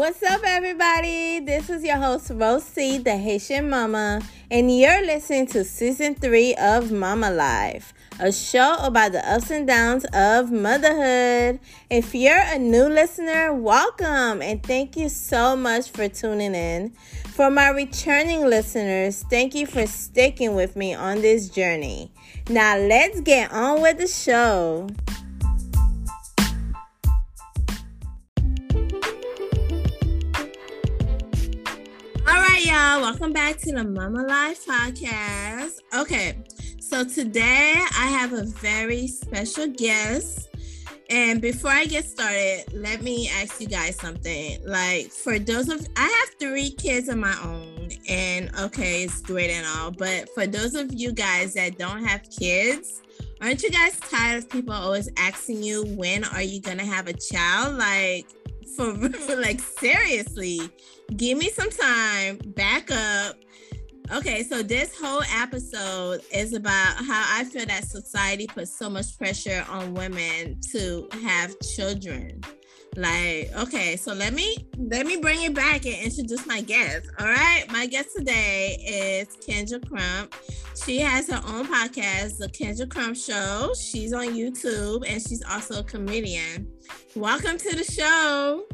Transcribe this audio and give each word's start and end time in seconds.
What's 0.00 0.22
up, 0.22 0.40
everybody? 0.46 1.40
This 1.40 1.68
is 1.68 1.84
your 1.84 1.98
host, 1.98 2.30
Rosie, 2.34 2.96
the 2.96 3.18
Haitian 3.18 3.68
Mama, 3.68 4.22
and 4.50 4.74
you're 4.74 5.04
listening 5.04 5.46
to 5.48 5.62
season 5.62 6.14
three 6.14 6.54
of 6.54 6.90
Mama 6.90 7.30
Life, 7.30 7.92
a 8.18 8.32
show 8.32 8.76
about 8.80 9.12
the 9.12 9.30
ups 9.30 9.50
and 9.50 9.66
downs 9.66 10.06
of 10.14 10.50
motherhood. 10.50 11.60
If 11.90 12.14
you're 12.14 12.40
a 12.42 12.58
new 12.58 12.84
listener, 12.84 13.52
welcome 13.52 14.40
and 14.40 14.62
thank 14.62 14.96
you 14.96 15.10
so 15.10 15.54
much 15.54 15.90
for 15.90 16.08
tuning 16.08 16.54
in. 16.54 16.92
For 17.34 17.50
my 17.50 17.68
returning 17.68 18.46
listeners, 18.46 19.22
thank 19.28 19.54
you 19.54 19.66
for 19.66 19.86
sticking 19.86 20.54
with 20.54 20.76
me 20.76 20.94
on 20.94 21.20
this 21.20 21.50
journey. 21.50 22.10
Now, 22.48 22.78
let's 22.78 23.20
get 23.20 23.52
on 23.52 23.82
with 23.82 23.98
the 23.98 24.08
show. 24.08 24.88
Y'all. 32.70 33.00
Welcome 33.00 33.32
back 33.32 33.56
to 33.62 33.72
the 33.72 33.82
Mama 33.82 34.22
Life 34.22 34.64
podcast. 34.64 35.80
Okay, 35.92 36.38
so 36.78 37.02
today 37.02 37.74
I 37.98 38.06
have 38.06 38.32
a 38.32 38.44
very 38.44 39.08
special 39.08 39.66
guest. 39.66 40.50
And 41.08 41.42
before 41.42 41.72
I 41.72 41.86
get 41.86 42.04
started, 42.04 42.66
let 42.72 43.02
me 43.02 43.28
ask 43.28 43.60
you 43.60 43.66
guys 43.66 43.96
something. 43.96 44.64
Like, 44.64 45.10
for 45.10 45.40
those 45.40 45.68
of 45.68 45.84
I 45.96 46.02
have 46.02 46.38
three 46.38 46.70
kids 46.70 47.08
of 47.08 47.18
my 47.18 47.36
own, 47.42 47.88
and 48.08 48.54
okay, 48.60 49.02
it's 49.02 49.20
great 49.20 49.50
and 49.50 49.66
all, 49.66 49.90
but 49.90 50.28
for 50.32 50.46
those 50.46 50.76
of 50.76 50.92
you 50.92 51.10
guys 51.10 51.54
that 51.54 51.76
don't 51.76 52.04
have 52.04 52.22
kids, 52.30 53.02
aren't 53.40 53.64
you 53.64 53.70
guys 53.70 53.98
tired 53.98 54.44
of 54.44 54.48
people 54.48 54.74
always 54.74 55.08
asking 55.16 55.64
you 55.64 55.86
when 55.96 56.22
are 56.22 56.42
you 56.42 56.60
gonna 56.60 56.86
have 56.86 57.08
a 57.08 57.14
child? 57.14 57.76
Like, 57.78 58.28
for 58.76 58.92
like 59.36 59.60
seriously, 59.60 60.60
give 61.16 61.38
me 61.38 61.50
some 61.50 61.70
time, 61.70 62.38
back 62.56 62.90
up. 62.90 63.36
Okay, 64.12 64.42
so 64.42 64.62
this 64.62 64.98
whole 65.00 65.22
episode 65.36 66.20
is 66.32 66.52
about 66.52 66.96
how 66.96 67.24
I 67.38 67.44
feel 67.44 67.66
that 67.66 67.84
society 67.84 68.48
puts 68.48 68.76
so 68.76 68.90
much 68.90 69.16
pressure 69.16 69.64
on 69.70 69.94
women 69.94 70.60
to 70.72 71.08
have 71.22 71.54
children. 71.60 72.42
Like, 72.96 73.52
okay, 73.56 73.96
so 73.96 74.12
let 74.12 74.32
me 74.32 74.56
let 74.76 75.06
me 75.06 75.16
bring 75.16 75.42
it 75.42 75.54
back 75.54 75.86
and 75.86 75.94
introduce 75.94 76.44
my 76.46 76.60
guest. 76.60 77.08
All 77.20 77.26
right, 77.26 77.64
my 77.70 77.86
guest 77.86 78.16
today 78.16 78.76
is 78.84 79.28
Kendra 79.36 79.86
Crump. 79.88 80.34
She 80.84 80.98
has 80.98 81.28
her 81.28 81.40
own 81.46 81.66
podcast, 81.66 82.38
The 82.38 82.48
Kendra 82.48 82.90
Crump 82.90 83.16
Show. 83.16 83.72
She's 83.80 84.12
on 84.12 84.28
YouTube 84.28 85.08
and 85.08 85.22
she's 85.22 85.42
also 85.48 85.80
a 85.80 85.84
comedian. 85.84 86.68
Welcome 87.14 87.58
to 87.58 87.76
the 87.76 87.84
show. 87.84 88.64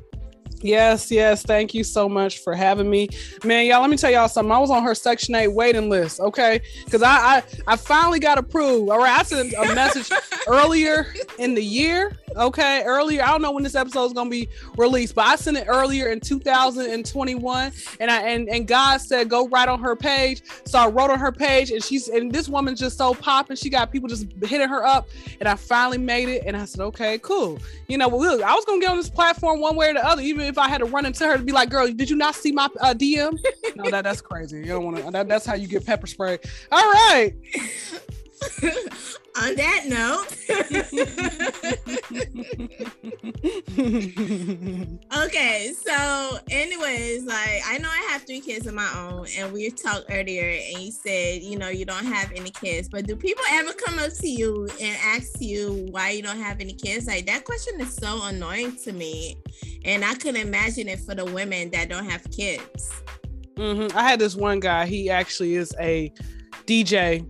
Yes, 0.62 1.10
yes. 1.10 1.42
Thank 1.42 1.74
you 1.74 1.84
so 1.84 2.08
much 2.08 2.38
for 2.38 2.54
having 2.54 2.88
me. 2.88 3.08
Man, 3.44 3.66
y'all, 3.66 3.80
let 3.82 3.90
me 3.90 3.96
tell 3.96 4.10
y'all 4.10 4.28
something. 4.28 4.50
I 4.50 4.58
was 4.58 4.70
on 4.70 4.82
her 4.82 4.94
Section 4.94 5.34
8 5.34 5.48
waiting 5.48 5.88
list, 5.88 6.18
okay? 6.20 6.60
Because 6.84 7.02
I, 7.02 7.16
I 7.16 7.42
I 7.66 7.76
finally 7.76 8.18
got 8.18 8.38
approved. 8.38 8.90
All 8.90 8.98
right. 8.98 9.20
I 9.20 9.22
sent 9.22 9.52
a 9.52 9.74
message 9.74 10.10
earlier 10.48 11.14
in 11.38 11.54
the 11.54 11.62
year. 11.62 12.16
Okay. 12.36 12.82
Earlier. 12.84 13.22
I 13.22 13.28
don't 13.28 13.42
know 13.42 13.52
when 13.52 13.64
this 13.64 13.74
episode 13.74 14.06
is 14.06 14.12
gonna 14.12 14.30
be 14.30 14.48
released, 14.76 15.14
but 15.14 15.26
I 15.26 15.36
sent 15.36 15.56
it 15.56 15.66
earlier 15.68 16.08
in 16.08 16.20
2021. 16.20 17.72
And 18.00 18.10
I 18.10 18.22
and, 18.22 18.48
and 18.48 18.66
God 18.66 19.00
said 19.00 19.28
go 19.28 19.48
right 19.48 19.68
on 19.68 19.80
her 19.80 19.94
page. 19.94 20.42
So 20.64 20.78
I 20.78 20.88
wrote 20.88 21.10
on 21.10 21.18
her 21.18 21.32
page 21.32 21.70
and 21.70 21.82
she's 21.82 22.08
and 22.08 22.32
this 22.32 22.48
woman's 22.48 22.80
just 22.80 22.96
so 22.96 23.14
popping. 23.14 23.56
She 23.56 23.68
got 23.68 23.92
people 23.92 24.08
just 24.08 24.26
hitting 24.42 24.68
her 24.68 24.84
up. 24.84 25.08
And 25.40 25.48
I 25.48 25.54
finally 25.54 25.98
made 25.98 26.28
it. 26.28 26.44
And 26.46 26.56
I 26.56 26.64
said, 26.64 26.80
okay, 26.80 27.18
cool. 27.18 27.58
You 27.88 27.98
know, 27.98 28.08
look, 28.08 28.42
I 28.42 28.54
was 28.54 28.64
gonna 28.64 28.80
get 28.80 28.90
on 28.90 28.96
this 28.96 29.10
platform 29.10 29.60
one 29.60 29.76
way 29.76 29.90
or 29.90 29.94
the 29.94 30.06
other, 30.06 30.22
even 30.22 30.45
if 30.46 30.58
I 30.58 30.68
had 30.68 30.78
to 30.78 30.84
run 30.84 31.06
into 31.06 31.26
her 31.26 31.36
to 31.36 31.42
be 31.42 31.52
like, 31.52 31.70
"Girl, 31.70 31.86
did 31.88 32.10
you 32.10 32.16
not 32.16 32.34
see 32.34 32.52
my 32.52 32.68
uh, 32.80 32.94
DM?" 32.94 33.38
no, 33.76 33.90
that 33.90 34.04
that's 34.04 34.20
crazy. 34.20 34.58
You 34.58 34.66
don't 34.66 34.84
want 34.84 34.96
to. 34.98 35.10
That, 35.10 35.28
that's 35.28 35.46
how 35.46 35.54
you 35.54 35.68
get 35.68 35.84
pepper 35.84 36.06
spray. 36.06 36.38
All 36.72 36.92
right. 36.92 37.32
On 39.38 39.54
that 39.54 39.84
note, 39.86 40.28
okay. 45.24 45.72
So, 45.86 46.38
anyways, 46.50 47.24
like 47.24 47.62
I 47.66 47.76
know 47.78 47.88
I 47.90 48.08
have 48.10 48.22
three 48.22 48.40
kids 48.40 48.66
of 48.66 48.72
my 48.72 48.90
own, 48.96 49.26
and 49.36 49.52
we 49.52 49.68
talked 49.70 50.06
earlier, 50.10 50.48
and 50.48 50.82
you 50.82 50.90
said 50.90 51.42
you 51.42 51.58
know 51.58 51.68
you 51.68 51.84
don't 51.84 52.06
have 52.06 52.32
any 52.32 52.50
kids, 52.50 52.88
but 52.88 53.06
do 53.06 53.14
people 53.14 53.44
ever 53.50 53.74
come 53.74 53.98
up 53.98 54.12
to 54.14 54.28
you 54.28 54.68
and 54.80 54.96
ask 55.04 55.38
you 55.40 55.86
why 55.90 56.10
you 56.10 56.22
don't 56.22 56.40
have 56.40 56.60
any 56.60 56.72
kids? 56.72 57.06
Like 57.06 57.26
that 57.26 57.44
question 57.44 57.78
is 57.80 57.92
so 57.94 58.22
annoying 58.24 58.76
to 58.84 58.92
me, 58.92 59.36
and 59.84 60.02
I 60.02 60.14
couldn't 60.14 60.40
imagine 60.40 60.88
it 60.88 61.00
for 61.00 61.14
the 61.14 61.26
women 61.26 61.70
that 61.72 61.90
don't 61.90 62.08
have 62.08 62.24
kids. 62.30 62.90
Mm-hmm. 63.56 63.96
I 63.96 64.02
had 64.02 64.18
this 64.18 64.34
one 64.34 64.60
guy. 64.60 64.86
He 64.86 65.10
actually 65.10 65.56
is 65.56 65.74
a 65.78 66.10
DJ 66.66 67.26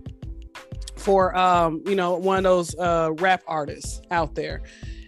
for 1.07 1.33
um, 1.37 1.81
you 1.85 1.95
know, 1.95 2.17
one 2.17 2.37
of 2.37 2.43
those 2.43 2.75
uh 2.75 3.11
rap 3.19 3.41
artists 3.47 4.01
out 4.11 4.35
there. 4.35 4.61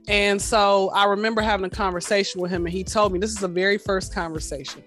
And 0.07 0.41
so 0.41 0.89
I 0.91 1.03
remember 1.03 1.41
having 1.41 1.65
a 1.65 1.69
conversation 1.69 2.39
with 2.39 2.51
him, 2.51 2.65
and 2.65 2.73
he 2.73 2.85
told 2.85 3.11
me 3.11 3.19
this 3.19 3.31
is 3.31 3.35
the 3.35 3.49
very 3.49 3.77
first 3.77 4.13
conversation. 4.15 4.81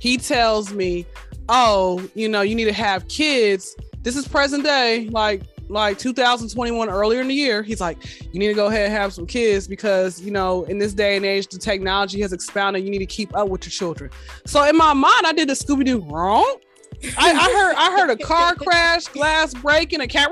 He 0.00 0.18
tells 0.18 0.72
me, 0.72 1.06
Oh, 1.48 2.06
you 2.14 2.28
know, 2.28 2.40
you 2.42 2.56
need 2.56 2.64
to 2.64 2.72
have 2.72 3.06
kids. 3.06 3.76
This 4.02 4.16
is 4.16 4.26
present 4.26 4.64
day, 4.64 5.08
like 5.10 5.42
like 5.68 5.98
2021 5.98 6.88
earlier 6.88 7.20
in 7.20 7.26
the 7.26 7.34
year 7.34 7.60
he's 7.60 7.80
like 7.80 7.98
you 8.32 8.38
need 8.38 8.46
to 8.46 8.54
go 8.54 8.66
ahead 8.66 8.84
and 8.84 8.92
have 8.92 9.12
some 9.12 9.26
kids 9.26 9.66
because 9.66 10.20
you 10.20 10.30
know 10.30 10.62
in 10.66 10.78
this 10.78 10.92
day 10.92 11.16
and 11.16 11.26
age 11.26 11.48
the 11.48 11.58
technology 11.58 12.20
has 12.20 12.32
expanded 12.32 12.84
you 12.84 12.88
need 12.88 13.00
to 13.00 13.06
keep 13.06 13.36
up 13.36 13.48
with 13.48 13.64
your 13.64 13.72
children 13.72 14.08
so 14.46 14.62
in 14.62 14.76
my 14.76 14.92
mind 14.92 15.26
i 15.26 15.32
did 15.32 15.48
the 15.48 15.54
scooby-doo 15.54 15.98
wrong 16.02 16.56
I, 17.18 17.32
I, 17.32 17.52
heard 17.52 17.74
I 17.76 17.98
heard 17.98 18.10
a 18.10 18.16
car 18.16 18.54
crash, 18.54 19.06
glass 19.06 19.54
breaking, 19.54 20.00
a 20.00 20.08
cat. 20.08 20.30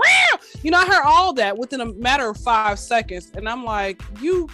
You 0.62 0.70
know, 0.70 0.78
I 0.78 0.86
heard 0.86 1.02
all 1.04 1.32
that 1.34 1.56
within 1.56 1.80
a 1.80 1.92
matter 1.94 2.28
of 2.28 2.36
five 2.38 2.78
seconds, 2.78 3.30
and 3.34 3.48
I'm 3.48 3.64
like, 3.64 4.02
you, 4.20 4.48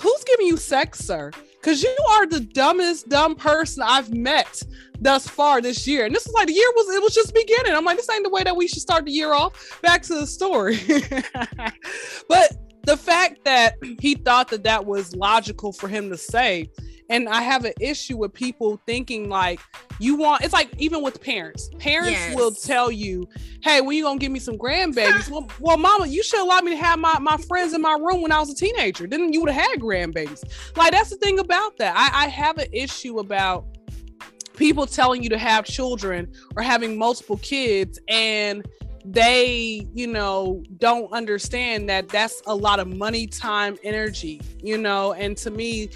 who's 0.00 0.24
giving 0.24 0.46
you 0.46 0.56
sex, 0.56 1.00
sir? 1.00 1.30
Because 1.60 1.82
you 1.82 1.96
are 2.10 2.26
the 2.26 2.40
dumbest 2.40 3.08
dumb 3.08 3.36
person 3.36 3.82
I've 3.82 4.12
met 4.12 4.62
thus 5.00 5.26
far 5.26 5.60
this 5.60 5.86
year. 5.86 6.04
And 6.04 6.14
this 6.14 6.26
is 6.26 6.32
like 6.34 6.46
the 6.46 6.52
year 6.52 6.68
was 6.76 6.94
it 6.94 7.02
was 7.02 7.14
just 7.14 7.34
beginning. 7.34 7.74
I'm 7.74 7.84
like, 7.84 7.96
this 7.96 8.10
ain't 8.10 8.24
the 8.24 8.30
way 8.30 8.42
that 8.42 8.54
we 8.54 8.68
should 8.68 8.82
start 8.82 9.06
the 9.06 9.12
year 9.12 9.32
off. 9.32 9.80
Back 9.80 10.02
to 10.02 10.14
the 10.14 10.26
story. 10.26 10.78
but 12.28 12.56
the 12.84 12.96
fact 12.96 13.44
that 13.44 13.76
he 13.98 14.14
thought 14.14 14.48
that 14.48 14.64
that 14.64 14.84
was 14.84 15.16
logical 15.16 15.72
for 15.72 15.88
him 15.88 16.10
to 16.10 16.18
say 16.18 16.70
and 17.10 17.28
I 17.28 17.42
have 17.42 17.64
an 17.64 17.72
issue 17.80 18.16
with 18.16 18.32
people 18.32 18.80
thinking 18.86 19.28
like 19.28 19.60
you 19.98 20.16
want 20.16 20.42
it's 20.42 20.52
like 20.52 20.70
even 20.78 21.02
with 21.02 21.20
parents. 21.20 21.70
Parents 21.78 22.12
yes. 22.12 22.36
will 22.36 22.50
tell 22.50 22.90
you, 22.90 23.28
hey, 23.62 23.80
when 23.80 23.96
you 23.96 24.04
gonna 24.04 24.18
give 24.18 24.32
me 24.32 24.38
some 24.38 24.56
grandbabies? 24.56 25.30
well, 25.30 25.48
well, 25.60 25.76
mama, 25.76 26.06
you 26.06 26.22
should 26.22 26.40
allow 26.40 26.60
me 26.60 26.70
to 26.72 26.76
have 26.76 26.98
my, 26.98 27.18
my 27.18 27.36
friends 27.36 27.74
in 27.74 27.82
my 27.82 27.96
room 28.00 28.22
when 28.22 28.32
I 28.32 28.40
was 28.40 28.50
a 28.50 28.54
teenager. 28.54 29.06
Then 29.06 29.32
you 29.32 29.40
would 29.42 29.50
have 29.50 29.70
had 29.70 29.80
grandbabies. 29.80 30.44
Like 30.76 30.92
that's 30.92 31.10
the 31.10 31.16
thing 31.16 31.38
about 31.38 31.76
that. 31.78 31.94
I, 31.96 32.24
I 32.24 32.28
have 32.28 32.58
an 32.58 32.68
issue 32.72 33.18
about 33.18 33.66
people 34.56 34.86
telling 34.86 35.22
you 35.22 35.28
to 35.28 35.38
have 35.38 35.64
children 35.64 36.32
or 36.56 36.62
having 36.62 36.96
multiple 36.96 37.38
kids 37.38 37.98
and 38.08 38.64
they 39.04 39.86
you 39.92 40.06
know 40.06 40.62
don't 40.78 41.12
understand 41.12 41.88
that 41.88 42.08
that's 42.08 42.42
a 42.46 42.54
lot 42.54 42.80
of 42.80 42.88
money 42.88 43.26
time 43.26 43.76
energy 43.82 44.40
you 44.62 44.78
know 44.78 45.12
and 45.12 45.36
to 45.36 45.50
me 45.50 45.90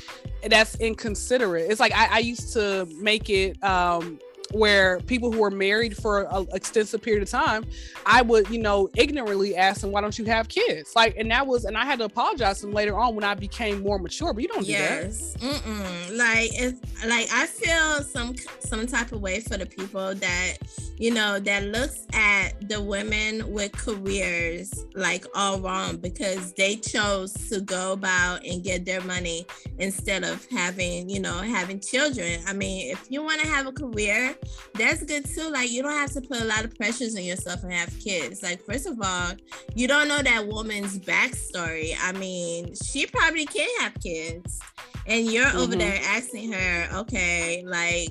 that's 0.48 0.76
inconsiderate. 0.76 1.70
It's 1.70 1.80
like 1.80 1.92
i, 1.94 2.16
I 2.16 2.18
used 2.18 2.52
to 2.52 2.86
make 3.00 3.30
it 3.30 3.62
um 3.64 4.18
where 4.52 5.00
people 5.00 5.32
who 5.32 5.40
were 5.40 5.50
married 5.50 5.96
for 5.96 6.22
an 6.34 6.46
extensive 6.52 7.02
period 7.02 7.22
of 7.22 7.30
time, 7.30 7.66
I 8.06 8.22
would, 8.22 8.48
you 8.48 8.58
know, 8.58 8.88
ignorantly 8.96 9.56
ask 9.56 9.80
them, 9.80 9.92
why 9.92 10.00
don't 10.00 10.18
you 10.18 10.24
have 10.26 10.48
kids? 10.48 10.92
Like, 10.96 11.16
and 11.16 11.30
that 11.30 11.46
was, 11.46 11.64
and 11.64 11.76
I 11.76 11.84
had 11.84 11.98
to 11.98 12.06
apologize 12.06 12.60
to 12.60 12.66
them 12.66 12.74
later 12.74 12.98
on 12.98 13.14
when 13.14 13.24
I 13.24 13.34
became 13.34 13.82
more 13.82 13.98
mature, 13.98 14.32
but 14.32 14.42
you 14.42 14.48
don't 14.48 14.66
yes. 14.66 15.34
do 15.34 15.48
that. 15.48 16.12
Like, 16.14 16.50
it's 16.54 16.80
like, 17.06 17.28
I 17.32 17.46
feel 17.46 18.02
some, 18.04 18.34
some 18.60 18.86
type 18.86 19.12
of 19.12 19.20
way 19.20 19.40
for 19.40 19.56
the 19.56 19.66
people 19.66 20.14
that, 20.14 20.54
you 20.96 21.12
know, 21.12 21.38
that 21.38 21.64
looks 21.64 22.06
at 22.12 22.68
the 22.68 22.82
women 22.82 23.52
with 23.52 23.72
careers 23.72 24.84
like 24.94 25.24
all 25.34 25.60
wrong 25.60 25.96
because 25.96 26.52
they 26.54 26.74
chose 26.74 27.32
to 27.50 27.60
go 27.60 27.92
about 27.92 28.44
and 28.44 28.64
get 28.64 28.84
their 28.84 29.00
money 29.02 29.46
instead 29.78 30.24
of 30.24 30.44
having, 30.46 31.08
you 31.08 31.20
know, 31.20 31.38
having 31.38 31.78
children. 31.78 32.40
I 32.46 32.52
mean, 32.52 32.90
if 32.90 33.06
you 33.10 33.22
want 33.22 33.40
to 33.40 33.46
have 33.46 33.66
a 33.66 33.72
career, 33.72 34.34
that's 34.74 35.02
good 35.02 35.24
too. 35.24 35.50
Like 35.50 35.70
you 35.70 35.82
don't 35.82 35.92
have 35.92 36.12
to 36.12 36.20
put 36.20 36.40
a 36.40 36.44
lot 36.44 36.64
of 36.64 36.74
pressures 36.76 37.16
on 37.16 37.22
yourself 37.22 37.62
and 37.62 37.72
have 37.72 37.98
kids. 38.00 38.42
Like 38.42 38.62
first 38.64 38.86
of 38.86 38.98
all, 39.02 39.32
you 39.74 39.88
don't 39.88 40.08
know 40.08 40.22
that 40.22 40.46
woman's 40.46 40.98
backstory. 40.98 41.94
I 42.00 42.12
mean, 42.12 42.74
she 42.74 43.06
probably 43.06 43.46
can't 43.46 43.82
have 43.82 43.94
kids, 44.02 44.60
and 45.06 45.26
you're 45.26 45.46
mm-hmm. 45.46 45.58
over 45.58 45.76
there 45.76 46.00
asking 46.04 46.52
her, 46.52 46.88
okay, 46.98 47.64
like 47.66 48.10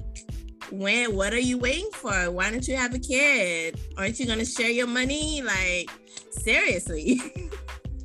when 0.72 1.16
what 1.16 1.34
are 1.34 1.40
you 1.40 1.58
waiting 1.58 1.90
for 1.94 2.30
why 2.30 2.52
don't 2.52 2.68
you 2.68 2.76
have 2.76 2.94
a 2.94 3.00
kid 3.00 3.80
aren't 3.98 4.20
you 4.20 4.26
gonna 4.26 4.44
share 4.44 4.70
your 4.70 4.86
money 4.86 5.42
like 5.42 5.90
seriously 6.30 7.22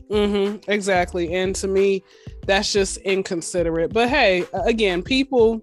mm-hmm 0.08 0.60
exactly 0.70 1.34
and 1.34 1.56
to 1.56 1.66
me 1.66 2.04
that's 2.46 2.72
just 2.72 2.96
inconsiderate. 2.98 3.92
But 3.92 4.08
hey, 4.08 4.44
again, 4.52 5.02
people 5.02 5.62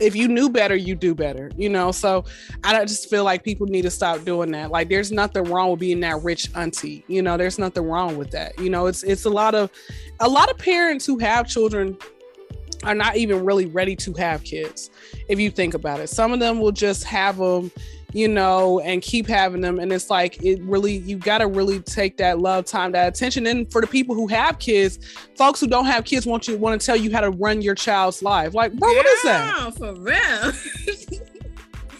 if 0.00 0.14
you 0.14 0.28
knew 0.28 0.48
better, 0.48 0.76
you 0.76 0.94
do 0.94 1.14
better, 1.14 1.50
you 1.56 1.68
know. 1.68 1.92
So 1.92 2.24
I 2.64 2.84
just 2.84 3.08
feel 3.10 3.24
like 3.24 3.44
people 3.44 3.66
need 3.66 3.82
to 3.82 3.90
stop 3.90 4.24
doing 4.24 4.50
that. 4.52 4.70
Like 4.70 4.88
there's 4.88 5.12
nothing 5.12 5.44
wrong 5.44 5.70
with 5.70 5.80
being 5.80 6.00
that 6.00 6.22
rich 6.22 6.50
auntie, 6.54 7.04
you 7.08 7.22
know. 7.22 7.36
There's 7.36 7.58
nothing 7.58 7.84
wrong 7.84 8.16
with 8.16 8.30
that. 8.32 8.58
You 8.58 8.70
know, 8.70 8.86
it's 8.86 9.02
it's 9.02 9.24
a 9.24 9.30
lot 9.30 9.54
of 9.54 9.70
a 10.20 10.28
lot 10.28 10.50
of 10.50 10.58
parents 10.58 11.06
who 11.06 11.18
have 11.18 11.48
children 11.48 11.96
are 12.84 12.94
not 12.94 13.16
even 13.16 13.44
really 13.44 13.66
ready 13.66 13.96
to 13.96 14.12
have 14.14 14.44
kids. 14.44 14.90
If 15.28 15.40
you 15.40 15.50
think 15.50 15.74
about 15.74 16.00
it, 16.00 16.08
some 16.08 16.32
of 16.32 16.40
them 16.40 16.60
will 16.60 16.72
just 16.72 17.04
have 17.04 17.38
them 17.38 17.70
you 18.12 18.26
know, 18.26 18.80
and 18.80 19.02
keep 19.02 19.26
having 19.26 19.60
them. 19.60 19.78
And 19.78 19.92
it's 19.92 20.08
like, 20.08 20.42
it 20.42 20.62
really, 20.62 20.98
you 20.98 21.16
got 21.16 21.38
to 21.38 21.46
really 21.46 21.80
take 21.80 22.16
that 22.16 22.38
love 22.38 22.64
time, 22.64 22.92
that 22.92 23.08
attention. 23.08 23.46
And 23.46 23.70
for 23.70 23.80
the 23.80 23.86
people 23.86 24.14
who 24.14 24.26
have 24.28 24.58
kids, 24.58 24.98
folks 25.36 25.60
who 25.60 25.66
don't 25.66 25.84
have 25.84 26.04
kids 26.04 26.26
want 26.26 26.48
you 26.48 26.56
want 26.56 26.80
to 26.80 26.84
tell 26.84 26.96
you 26.96 27.12
how 27.12 27.20
to 27.20 27.30
run 27.30 27.60
your 27.60 27.74
child's 27.74 28.22
life. 28.22 28.54
Like, 28.54 28.72
bro, 28.72 28.90
what 28.90 29.06
is 29.06 29.22
that? 29.24 29.74
For 29.76 29.94
real. 29.94 30.52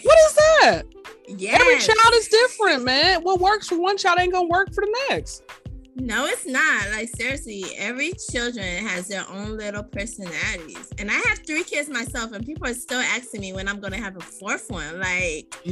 what 0.02 0.19
is 0.19 0.34
that? 0.34 0.82
Yeah. 1.28 1.58
Every 1.60 1.78
child 1.78 2.14
is 2.14 2.28
different, 2.28 2.84
man. 2.84 3.20
What 3.22 3.38
works 3.38 3.69
for 3.69 3.78
one 3.78 3.99
child 3.99 4.19
ain't 4.19 4.32
gonna 4.32 4.49
work 4.49 4.72
for 4.72 4.82
the 4.82 4.96
next. 5.10 5.43
No, 6.00 6.27
it's 6.27 6.47
not. 6.47 6.91
Like 6.91 7.09
seriously, 7.17 7.65
every 7.77 8.12
children 8.31 8.87
has 8.87 9.09
their 9.09 9.25
own 9.29 9.56
little 9.56 9.83
personalities. 9.83 10.89
And 10.99 11.11
I 11.11 11.15
have 11.15 11.41
three 11.47 11.65
kids 11.65 11.89
myself, 11.89 12.33
and 12.33 12.47
people 12.47 12.69
are 12.69 12.75
still 12.75 13.00
asking 13.00 13.41
me 13.41 13.53
when 13.53 13.67
I'm 13.69 13.81
gonna 13.81 13.99
have 13.99 14.17
a 14.17 14.21
fourth 14.21 14.71
one. 14.71 15.00
Like, 15.00 15.55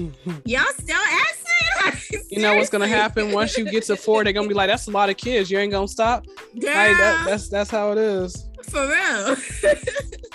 y'all 0.45 0.65
still 0.79 0.97
asking? 0.97 1.43
Like, 1.85 2.25
you 2.31 2.41
know 2.41 2.57
what's 2.57 2.71
gonna 2.71 2.89
happen 2.89 3.33
once 3.33 3.57
you 3.57 3.65
get 3.71 3.85
to 3.85 3.97
four? 3.97 4.25
They're 4.25 4.33
gonna 4.33 4.49
be 4.49 4.55
like, 4.55 4.69
"That's 4.69 4.89
a 4.89 4.91
lot 4.91 5.11
of 5.11 5.17
kids. 5.17 5.51
You 5.51 5.59
ain't 5.59 5.71
gonna 5.73 5.87
stop." 5.87 6.25
Girl, 6.27 6.75
like, 6.75 6.97
that, 6.97 7.25
that's 7.27 7.49
that's 7.49 7.71
how 7.71 7.93
it 7.93 7.99
is. 7.99 8.49
For 8.65 8.89
real. 8.89 9.37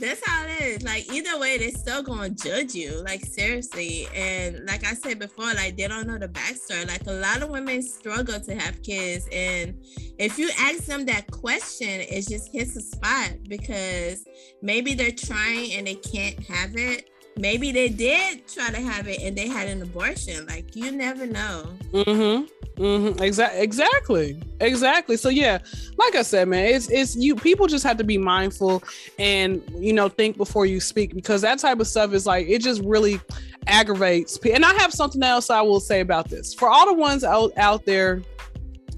that's 0.00 0.26
how 0.26 0.44
it 0.46 0.60
is. 0.60 0.82
Like 0.82 1.12
either 1.12 1.38
way, 1.38 1.58
they're 1.58 1.70
still 1.70 2.02
gonna 2.02 2.30
judge 2.30 2.74
you. 2.74 3.02
Like 3.04 3.24
seriously. 3.24 4.08
And 4.14 4.66
like 4.66 4.84
I 4.86 4.94
said 4.94 5.18
before, 5.18 5.52
like 5.54 5.76
they 5.76 5.86
don't 5.86 6.06
know 6.06 6.18
the 6.18 6.28
backstory. 6.28 6.88
Like 6.88 7.06
a 7.06 7.12
lot 7.12 7.42
of 7.42 7.50
women 7.50 7.82
struggle 7.82 8.40
to 8.40 8.54
have 8.54 8.82
kids. 8.82 9.28
And 9.30 9.74
if 10.18 10.38
you 10.38 10.50
ask 10.58 10.84
them 10.84 11.04
that 11.06 11.30
question, 11.30 11.88
it 11.88 12.26
just 12.28 12.50
hits 12.52 12.76
a 12.76 12.80
spot 12.80 13.32
because 13.48 14.24
maybe 14.62 14.94
they're 14.94 15.10
trying 15.10 15.72
and 15.74 15.86
they 15.86 15.96
can't 15.96 16.42
have 16.46 16.76
it. 16.76 17.09
Maybe 17.36 17.72
they 17.72 17.88
did 17.88 18.46
try 18.48 18.70
to 18.70 18.80
have 18.80 19.08
it 19.08 19.20
and 19.22 19.36
they 19.36 19.48
had 19.48 19.68
an 19.68 19.82
abortion. 19.82 20.46
Like 20.46 20.76
you 20.76 20.90
never 20.90 21.26
know. 21.26 21.68
Mm-hmm. 21.92 22.82
Mm-hmm. 22.82 23.22
Exactly. 23.22 23.60
Exactly. 23.60 24.42
Exactly. 24.60 25.16
So 25.16 25.28
yeah, 25.28 25.58
like 25.96 26.14
I 26.16 26.22
said, 26.22 26.48
man, 26.48 26.64
it's 26.66 26.90
it's 26.90 27.16
you. 27.16 27.36
People 27.36 27.66
just 27.66 27.84
have 27.84 27.96
to 27.98 28.04
be 28.04 28.18
mindful 28.18 28.82
and 29.18 29.62
you 29.78 29.92
know 29.92 30.08
think 30.08 30.36
before 30.36 30.66
you 30.66 30.80
speak 30.80 31.14
because 31.14 31.42
that 31.42 31.58
type 31.58 31.80
of 31.80 31.86
stuff 31.86 32.12
is 32.12 32.26
like 32.26 32.48
it 32.48 32.62
just 32.62 32.82
really 32.82 33.20
aggravates. 33.66 34.38
people. 34.38 34.56
And 34.56 34.64
I 34.64 34.72
have 34.74 34.92
something 34.92 35.22
else 35.22 35.50
I 35.50 35.60
will 35.60 35.80
say 35.80 36.00
about 36.00 36.28
this 36.28 36.54
for 36.54 36.68
all 36.68 36.86
the 36.86 36.94
ones 36.94 37.24
out 37.24 37.52
out 37.56 37.84
there 37.84 38.22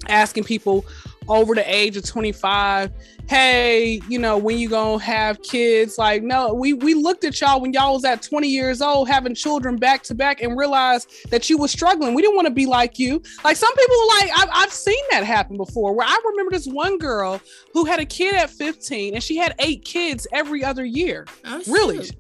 asking 0.08 0.44
people 0.44 0.84
over 1.32 1.54
the 1.54 1.74
age 1.74 1.96
of 1.96 2.04
25 2.04 2.92
hey 3.28 4.00
you 4.08 4.18
know 4.18 4.36
when 4.36 4.58
you 4.58 4.68
gonna 4.68 5.02
have 5.02 5.40
kids? 5.42 5.96
Like 5.98 6.22
no 6.22 6.52
we 6.52 6.72
we 6.72 6.94
looked 6.94 7.24
at 7.24 7.40
y'all 7.40 7.60
when 7.60 7.72
y'all 7.72 7.94
was 7.94 8.04
at 8.04 8.22
20 8.22 8.48
years 8.48 8.82
old 8.82 9.08
having 9.08 9.34
children 9.34 9.76
back 9.76 10.02
to 10.04 10.14
back 10.14 10.42
and 10.42 10.56
realized 10.56 11.08
that 11.30 11.48
you 11.48 11.58
were 11.58 11.68
struggling. 11.68 12.14
We 12.14 12.22
didn't 12.22 12.36
want 12.36 12.46
to 12.46 12.54
be 12.54 12.66
like 12.66 12.98
you. 12.98 13.22
Like 13.44 13.56
some 13.56 13.74
people 13.74 14.08
like 14.08 14.30
I've, 14.36 14.48
I've 14.52 14.72
seen 14.72 15.02
that 15.10 15.24
happen 15.24 15.56
before 15.56 15.94
where 15.94 16.06
i 16.06 16.18
remember 16.26 16.50
this 16.50 16.66
one 16.66 16.98
girl 16.98 17.40
who 17.72 17.84
had 17.84 18.00
a 18.00 18.04
kid 18.04 18.34
at 18.34 18.50
15 18.50 19.14
and 19.14 19.22
she 19.22 19.36
had 19.36 19.54
eight 19.58 19.84
kids 19.84 20.26
every 20.32 20.64
other 20.64 20.84
year. 20.84 21.26
Oh, 21.44 21.62
really? 21.66 22.04
shoot. 22.04 22.16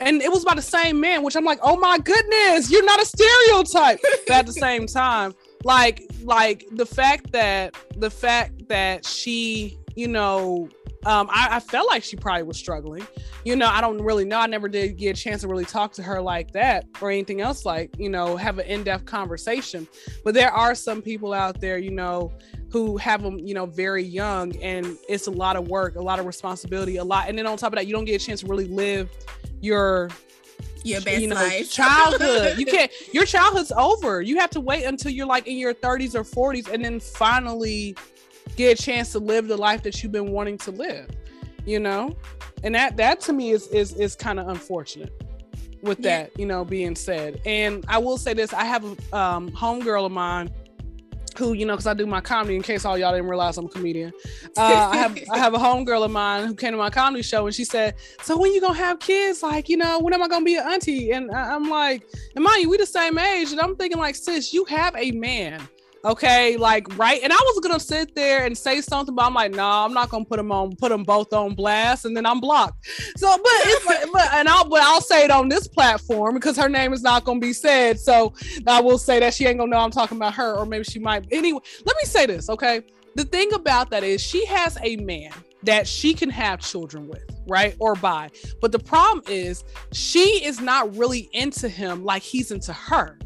and 0.00 0.22
it 0.22 0.30
was 0.30 0.44
by 0.44 0.54
the 0.54 0.62
same 0.62 1.00
man 1.00 1.22
which 1.22 1.36
i'm 1.36 1.44
like 1.44 1.58
oh 1.62 1.76
my 1.76 1.98
goodness 1.98 2.70
you're 2.70 2.84
not 2.84 3.00
a 3.00 3.06
stereotype. 3.06 4.00
But 4.26 4.36
at 4.36 4.46
the 4.46 4.52
same 4.66 4.86
time 4.86 5.34
like 5.64 6.02
like 6.22 6.64
the 6.72 6.86
fact 6.86 7.32
that 7.32 7.74
the 7.96 8.10
fact 8.10 8.68
that 8.68 9.04
she 9.04 9.78
you 9.96 10.08
know 10.08 10.68
um 11.06 11.28
I, 11.30 11.48
I 11.52 11.60
felt 11.60 11.88
like 11.88 12.02
she 12.02 12.16
probably 12.16 12.44
was 12.44 12.56
struggling. 12.56 13.06
You 13.44 13.56
know 13.56 13.66
i 13.66 13.80
don't 13.80 14.00
really 14.02 14.24
know. 14.24 14.38
I 14.38 14.46
never 14.46 14.68
did 14.68 14.96
get 14.96 15.18
a 15.18 15.20
chance 15.20 15.42
to 15.42 15.48
really 15.48 15.64
talk 15.64 15.92
to 15.94 16.02
her 16.02 16.20
like 16.20 16.52
that 16.52 16.86
or 17.00 17.10
anything 17.10 17.40
else 17.40 17.64
like 17.64 17.90
you 17.98 18.08
know 18.08 18.36
have 18.36 18.58
an 18.58 18.66
in-depth 18.66 19.06
conversation. 19.06 19.88
But 20.24 20.34
there 20.34 20.52
are 20.52 20.74
some 20.74 21.02
people 21.02 21.32
out 21.32 21.60
there 21.60 21.78
you 21.78 21.90
know 21.90 22.32
who 22.70 22.96
have 22.98 23.22
them 23.22 23.38
you 23.38 23.54
know 23.54 23.66
very 23.66 24.04
young 24.04 24.54
and 24.56 24.96
it's 25.08 25.26
a 25.26 25.30
lot 25.30 25.56
of 25.56 25.68
work 25.68 25.96
a 25.96 26.02
lot 26.02 26.18
of 26.18 26.26
responsibility 26.26 26.96
a 26.96 27.04
lot. 27.04 27.28
And 27.28 27.38
then 27.38 27.46
on 27.46 27.56
top 27.56 27.72
of 27.72 27.78
that 27.78 27.86
you 27.86 27.94
don't 27.94 28.04
get 28.04 28.20
a 28.20 28.24
chance 28.24 28.40
to 28.40 28.46
really 28.46 28.68
live 28.68 29.10
your 29.60 30.10
Your 30.84 31.00
best 31.00 31.20
you 31.20 31.28
know, 31.28 31.34
life. 31.36 31.70
childhood. 31.70 32.58
You 32.58 32.66
can't. 32.74 32.90
Your 33.12 33.24
childhood's 33.24 33.72
over. 33.72 34.22
You 34.22 34.38
have 34.38 34.50
to 34.50 34.60
wait 34.60 34.84
until 34.84 35.10
you're 35.10 35.26
like 35.26 35.46
in 35.46 35.56
your 35.56 35.74
30s 35.74 36.14
or 36.14 36.24
40s, 36.24 36.72
and 36.72 36.84
then 36.84 37.00
finally 37.00 37.96
get 38.56 38.78
a 38.78 38.82
chance 38.82 39.12
to 39.12 39.18
live 39.18 39.48
the 39.48 39.56
life 39.56 39.82
that 39.82 40.02
you've 40.02 40.12
been 40.12 40.30
wanting 40.32 40.58
to 40.58 40.70
live. 40.70 41.08
You 41.66 41.80
know, 41.80 42.16
and 42.64 42.74
that 42.74 42.96
that 42.96 43.20
to 43.22 43.32
me 43.32 43.50
is 43.50 43.66
is 43.68 43.92
is 43.94 44.14
kind 44.16 44.38
of 44.40 44.48
unfortunate. 44.48 45.12
With 45.80 46.00
Yeah. 46.00 46.22
that, 46.24 46.38
you 46.38 46.44
know, 46.44 46.64
being 46.64 46.96
said, 46.96 47.40
and 47.46 47.84
I 47.88 47.98
will 47.98 48.18
say 48.18 48.34
this: 48.34 48.52
I 48.52 48.64
have 48.64 48.84
a 49.12 49.16
um, 49.16 49.50
homegirl 49.52 50.06
of 50.06 50.10
mine 50.12 50.50
who, 51.38 51.52
you 51.54 51.64
know, 51.64 51.74
because 51.74 51.86
I 51.86 51.94
do 51.94 52.04
my 52.06 52.20
comedy. 52.20 52.56
In 52.56 52.62
case 52.62 52.84
all 52.84 52.98
y'all 52.98 53.12
didn't 53.12 53.28
realize 53.28 53.56
I'm 53.56 53.66
a 53.66 53.68
comedian, 53.68 54.12
uh, 54.56 54.88
I 54.92 54.96
have 54.96 55.18
I 55.30 55.38
have 55.38 55.54
a 55.54 55.58
homegirl 55.58 56.04
of 56.04 56.10
mine 56.10 56.46
who 56.46 56.54
came 56.54 56.72
to 56.72 56.76
my 56.78 56.90
comedy 56.90 57.22
show, 57.22 57.46
and 57.46 57.54
she 57.54 57.64
said, 57.64 57.94
"So 58.22 58.36
when 58.36 58.52
you 58.52 58.60
gonna 58.60 58.74
have 58.74 58.98
kids? 58.98 59.42
Like, 59.42 59.68
you 59.68 59.76
know, 59.76 59.98
when 60.00 60.12
am 60.12 60.22
I 60.22 60.28
gonna 60.28 60.44
be 60.44 60.56
an 60.56 60.66
auntie?" 60.66 61.12
And 61.12 61.30
I- 61.30 61.54
I'm 61.54 61.70
like, 61.70 62.02
"And 62.34 62.44
mind 62.44 62.62
you, 62.62 62.68
we 62.70 62.76
the 62.76 62.86
same 62.86 63.16
age." 63.18 63.52
And 63.52 63.60
I'm 63.60 63.76
thinking, 63.76 63.98
like, 63.98 64.16
sis, 64.16 64.52
you 64.52 64.64
have 64.66 64.94
a 64.96 65.10
man, 65.12 65.60
okay? 66.04 66.56
Like, 66.56 66.96
right? 66.98 67.20
And 67.22 67.32
I 67.32 67.36
was 67.36 67.60
gonna 67.60 67.80
sit 67.80 68.14
there 68.14 68.44
and 68.44 68.56
say 68.56 68.80
something, 68.80 69.14
but 69.14 69.24
I'm 69.24 69.34
like, 69.34 69.52
"No, 69.52 69.56
nah, 69.58 69.84
I'm 69.84 69.94
not 69.94 70.10
gonna 70.10 70.24
put 70.24 70.36
them 70.36 70.52
on, 70.52 70.76
put 70.76 70.90
them 70.90 71.04
both 71.04 71.32
on 71.32 71.54
blast," 71.54 72.04
and 72.04 72.16
then 72.16 72.26
I'm 72.26 72.40
blocked. 72.40 72.86
So, 73.16 73.28
but 73.36 73.52
it's 73.52 74.10
but 74.12 74.32
and 74.34 74.48
I'll 74.48 74.68
but 74.68 74.82
I'll 74.82 75.00
say 75.00 75.24
it 75.24 75.30
on 75.30 75.48
this 75.48 75.68
platform 75.68 76.34
because 76.34 76.56
her 76.56 76.68
name 76.68 76.92
is 76.92 77.02
not 77.02 77.24
gonna 77.24 77.40
be 77.40 77.52
said. 77.52 77.98
So 77.98 78.32
I 78.66 78.80
will 78.80 78.98
say 78.98 79.20
that 79.20 79.34
she 79.34 79.46
ain't 79.46 79.58
gonna 79.58 79.70
know 79.70 79.78
I'm 79.78 79.90
talking 79.90 80.16
about 80.16 80.34
her, 80.34 80.56
or 80.56 80.66
maybe 80.66 80.84
she 80.84 80.98
might. 80.98 81.26
Anyway, 81.30 81.60
let 81.84 81.96
me 81.96 82.04
say 82.04 82.26
this, 82.26 82.48
okay? 82.48 82.82
The 83.14 83.24
thing 83.24 83.52
about 83.52 83.90
that 83.90 84.04
is 84.04 84.20
she 84.20 84.46
has 84.46 84.78
a 84.82 84.96
man 84.96 85.32
that 85.64 85.86
she 85.86 86.14
can 86.14 86.30
have 86.30 86.60
children 86.60 87.08
with, 87.08 87.24
right? 87.48 87.74
Or 87.80 87.94
by. 87.96 88.30
But 88.60 88.72
the 88.72 88.78
problem 88.78 89.24
is 89.26 89.64
she 89.92 90.44
is 90.44 90.60
not 90.60 90.96
really 90.96 91.28
into 91.32 91.68
him 91.68 92.04
like 92.04 92.22
he's 92.22 92.50
into 92.50 92.72
her. 92.72 93.18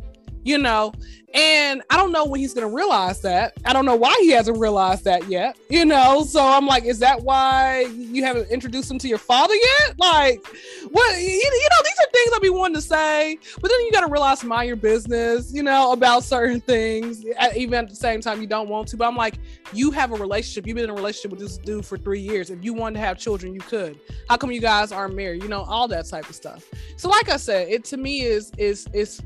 You 0.44 0.58
know, 0.58 0.92
and 1.34 1.82
I 1.88 1.96
don't 1.96 2.12
know 2.12 2.26
when 2.26 2.40
he's 2.40 2.52
gonna 2.52 2.68
realize 2.68 3.22
that. 3.22 3.54
I 3.64 3.72
don't 3.72 3.86
know 3.86 3.96
why 3.96 4.14
he 4.20 4.30
hasn't 4.30 4.58
realized 4.58 5.04
that 5.04 5.28
yet. 5.28 5.56
You 5.70 5.84
know, 5.84 6.24
so 6.24 6.44
I'm 6.44 6.66
like, 6.66 6.84
is 6.84 6.98
that 6.98 7.22
why 7.22 7.86
you 7.90 8.22
haven't 8.22 8.50
introduced 8.50 8.90
him 8.90 8.98
to 8.98 9.08
your 9.08 9.18
father 9.18 9.54
yet? 9.54 9.98
Like, 9.98 10.44
what? 10.90 11.18
You, 11.18 11.28
you 11.28 11.68
know, 11.70 11.82
these 11.84 11.94
are 12.00 12.10
things 12.12 12.32
I 12.34 12.38
be 12.40 12.50
wanting 12.50 12.74
to 12.74 12.82
say, 12.82 13.38
but 13.60 13.70
then 13.70 13.80
you 13.80 13.92
got 13.92 14.00
to 14.00 14.12
realize 14.12 14.44
mind 14.44 14.66
your 14.66 14.76
business. 14.76 15.52
You 15.54 15.62
know, 15.62 15.92
about 15.92 16.24
certain 16.24 16.60
things, 16.60 17.24
even 17.56 17.74
at 17.74 17.88
the 17.88 17.96
same 17.96 18.20
time 18.20 18.40
you 18.40 18.46
don't 18.46 18.68
want 18.68 18.88
to. 18.88 18.96
But 18.96 19.08
I'm 19.08 19.16
like, 19.16 19.38
you 19.72 19.90
have 19.92 20.12
a 20.12 20.16
relationship. 20.16 20.66
You've 20.66 20.74
been 20.74 20.84
in 20.84 20.90
a 20.90 20.94
relationship 20.94 21.30
with 21.30 21.40
this 21.40 21.56
dude 21.56 21.86
for 21.86 21.96
three 21.96 22.20
years. 22.20 22.50
If 22.50 22.62
you 22.62 22.74
wanted 22.74 22.94
to 22.94 23.06
have 23.06 23.18
children, 23.18 23.54
you 23.54 23.60
could. 23.60 23.98
How 24.28 24.36
come 24.36 24.52
you 24.52 24.60
guys 24.60 24.92
aren't 24.92 25.14
married? 25.14 25.42
You 25.42 25.48
know, 25.48 25.62
all 25.62 25.88
that 25.88 26.06
type 26.06 26.28
of 26.28 26.34
stuff. 26.34 26.68
So, 26.96 27.08
like 27.08 27.30
I 27.30 27.38
said, 27.38 27.68
it 27.68 27.84
to 27.84 27.96
me 27.96 28.22
is 28.22 28.52
is 28.58 28.86
is. 28.92 29.22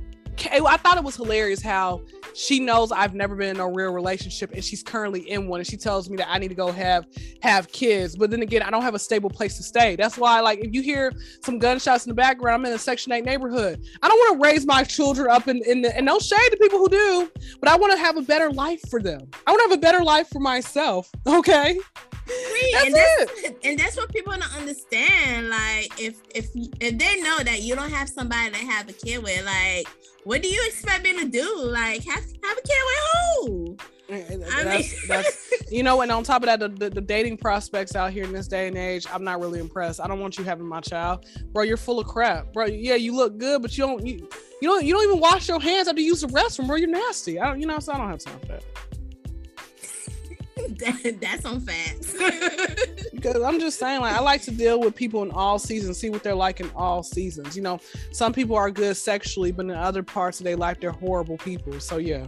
I 0.52 0.76
thought 0.76 0.96
it 0.96 1.04
was 1.04 1.16
hilarious 1.16 1.62
how 1.62 2.02
she 2.34 2.60
knows 2.60 2.92
I've 2.92 3.14
never 3.14 3.34
been 3.34 3.56
in 3.56 3.60
a 3.60 3.68
real 3.68 3.92
relationship 3.92 4.52
and 4.52 4.62
she's 4.62 4.82
currently 4.82 5.30
in 5.30 5.48
one 5.48 5.60
and 5.60 5.66
she 5.66 5.76
tells 5.76 6.10
me 6.10 6.16
that 6.16 6.28
I 6.30 6.38
need 6.38 6.48
to 6.48 6.54
go 6.54 6.70
have 6.70 7.06
have 7.40 7.70
kids. 7.72 8.16
But 8.16 8.30
then 8.30 8.42
again, 8.42 8.62
I 8.62 8.70
don't 8.70 8.82
have 8.82 8.94
a 8.94 8.98
stable 8.98 9.30
place 9.30 9.56
to 9.56 9.62
stay. 9.62 9.96
That's 9.96 10.18
why, 10.18 10.40
like, 10.40 10.58
if 10.60 10.74
you 10.74 10.82
hear 10.82 11.12
some 11.42 11.58
gunshots 11.58 12.06
in 12.06 12.10
the 12.10 12.14
background, 12.14 12.62
I'm 12.62 12.66
in 12.66 12.76
a 12.76 12.78
Section 12.78 13.12
8 13.12 13.24
neighborhood. 13.24 13.82
I 14.02 14.08
don't 14.08 14.18
want 14.18 14.42
to 14.42 14.48
raise 14.48 14.66
my 14.66 14.84
children 14.84 15.30
up 15.30 15.48
in, 15.48 15.62
in 15.66 15.82
the 15.82 15.96
and 15.96 16.04
no 16.04 16.18
shade 16.18 16.50
to 16.50 16.56
people 16.56 16.78
who 16.78 16.88
do, 16.88 17.30
but 17.60 17.68
I 17.68 17.76
want 17.76 17.92
to 17.92 17.98
have 17.98 18.16
a 18.16 18.22
better 18.22 18.50
life 18.50 18.82
for 18.90 19.00
them. 19.00 19.28
I 19.46 19.50
want 19.50 19.62
to 19.62 19.68
have 19.70 19.78
a 19.78 19.80
better 19.80 20.04
life 20.04 20.28
for 20.28 20.40
myself. 20.40 21.10
Okay. 21.26 21.78
That's 22.26 22.86
and 22.86 22.94
that's 22.94 23.42
and 23.64 23.78
that's 23.78 23.96
what 23.96 24.12
people 24.12 24.32
don't 24.32 24.56
understand. 24.56 25.48
Like 25.48 26.00
if 26.00 26.20
if 26.34 26.48
if 26.54 26.98
they 26.98 27.20
know 27.22 27.38
that 27.38 27.62
you 27.62 27.74
don't 27.74 27.90
have 27.90 28.08
somebody 28.08 28.50
to 28.50 28.58
have 28.58 28.88
a 28.88 28.92
kid 28.92 29.22
with, 29.22 29.44
like 29.44 29.86
what 30.24 30.42
do 30.42 30.48
you 30.48 30.62
expect 30.66 31.04
me 31.04 31.18
to 31.20 31.28
do? 31.28 31.56
Like 31.64 32.04
have 32.04 32.24
have 32.24 32.58
a 32.58 32.62
kid 32.62 32.82
with 32.86 33.46
who? 33.46 33.76
I 34.08 34.36
That's, 34.62 34.92
mean- 34.92 35.08
that's 35.08 35.52
you 35.72 35.82
know, 35.82 36.00
and 36.00 36.12
on 36.12 36.22
top 36.22 36.42
of 36.42 36.46
that, 36.46 36.60
the, 36.60 36.68
the, 36.68 36.90
the 36.90 37.00
dating 37.00 37.38
prospects 37.38 37.96
out 37.96 38.12
here 38.12 38.22
in 38.22 38.32
this 38.32 38.46
day 38.46 38.68
and 38.68 38.76
age, 38.76 39.04
I'm 39.12 39.24
not 39.24 39.40
really 39.40 39.58
impressed. 39.58 40.00
I 40.00 40.06
don't 40.06 40.20
want 40.20 40.38
you 40.38 40.44
having 40.44 40.66
my 40.66 40.80
child, 40.80 41.26
bro. 41.52 41.64
You're 41.64 41.76
full 41.76 41.98
of 41.98 42.06
crap, 42.06 42.52
bro. 42.52 42.66
Yeah, 42.66 42.94
you 42.94 43.16
look 43.16 43.36
good, 43.38 43.62
but 43.62 43.76
you 43.76 43.84
don't 43.84 44.06
you, 44.06 44.28
you 44.62 44.68
don't 44.68 44.84
you 44.84 44.94
don't 44.94 45.02
even 45.04 45.18
wash 45.18 45.48
your 45.48 45.60
hands 45.60 45.88
after 45.88 46.00
you 46.00 46.08
use 46.08 46.20
the 46.20 46.28
restroom, 46.28 46.68
bro. 46.68 46.76
You're 46.76 46.88
nasty. 46.88 47.40
I 47.40 47.48
don't, 47.48 47.60
you 47.60 47.66
know, 47.66 47.80
so 47.80 47.92
I 47.94 47.98
don't 47.98 48.08
have 48.08 48.20
time 48.20 48.38
for 48.40 48.46
that. 48.46 48.62
that's 51.20 51.44
on 51.44 51.60
facts. 51.60 52.14
because 53.14 53.42
I'm 53.42 53.60
just 53.60 53.78
saying, 53.78 54.00
like, 54.00 54.14
I 54.14 54.20
like 54.20 54.42
to 54.42 54.50
deal 54.50 54.80
with 54.80 54.94
people 54.94 55.22
in 55.22 55.30
all 55.30 55.58
seasons, 55.58 55.98
see 55.98 56.10
what 56.10 56.22
they're 56.22 56.34
like 56.34 56.60
in 56.60 56.70
all 56.74 57.02
seasons. 57.02 57.56
You 57.56 57.62
know, 57.62 57.80
some 58.12 58.32
people 58.32 58.56
are 58.56 58.70
good 58.70 58.96
sexually, 58.96 59.52
but 59.52 59.66
in 59.66 59.72
other 59.72 60.02
parts 60.02 60.40
of 60.40 60.44
their 60.44 60.56
life, 60.56 60.80
they're 60.80 60.90
horrible 60.90 61.38
people. 61.38 61.78
So 61.80 61.98
yeah. 61.98 62.26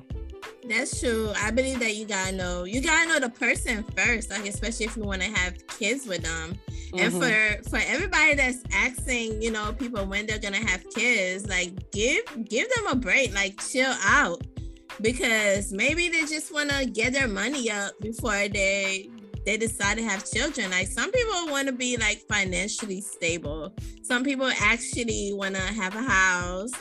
That's 0.68 1.00
true. 1.00 1.32
I 1.40 1.50
believe 1.50 1.80
that 1.80 1.96
you 1.96 2.04
gotta 2.04 2.32
know 2.32 2.64
you 2.64 2.82
gotta 2.82 3.08
know 3.08 3.18
the 3.18 3.30
person 3.30 3.84
first, 3.96 4.30
like 4.30 4.46
especially 4.46 4.86
if 4.86 4.96
you 4.96 5.02
want 5.02 5.22
to 5.22 5.28
have 5.28 5.66
kids 5.68 6.06
with 6.06 6.22
them. 6.22 6.58
Mm-hmm. 6.92 6.98
And 6.98 7.62
for 7.64 7.70
for 7.70 7.78
everybody 7.86 8.34
that's 8.34 8.62
asking, 8.72 9.40
you 9.40 9.50
know, 9.50 9.72
people 9.72 10.04
when 10.04 10.26
they're 10.26 10.38
gonna 10.38 10.56
have 10.56 10.88
kids, 10.90 11.48
like 11.48 11.90
give 11.90 12.22
give 12.48 12.68
them 12.74 12.86
a 12.88 12.96
break, 12.96 13.34
like 13.34 13.58
chill 13.60 13.94
out, 14.04 14.42
because 15.00 15.72
maybe 15.72 16.08
they 16.08 16.22
just 16.22 16.52
want 16.52 16.70
to 16.70 16.86
get 16.86 17.12
their 17.12 17.28
money 17.28 17.70
up 17.70 17.92
before 18.00 18.48
they 18.48 19.08
they 19.44 19.56
decide 19.56 19.96
to 19.96 20.04
have 20.04 20.30
children. 20.30 20.70
Like 20.70 20.88
some 20.88 21.10
people 21.10 21.48
want 21.48 21.68
to 21.68 21.72
be 21.72 21.96
like 21.96 22.18
financially 22.28 23.00
stable. 23.00 23.72
Some 24.02 24.22
people 24.22 24.50
actually 24.60 25.32
want 25.32 25.54
to 25.54 25.62
have 25.62 25.94
a 25.94 26.02
house 26.02 26.72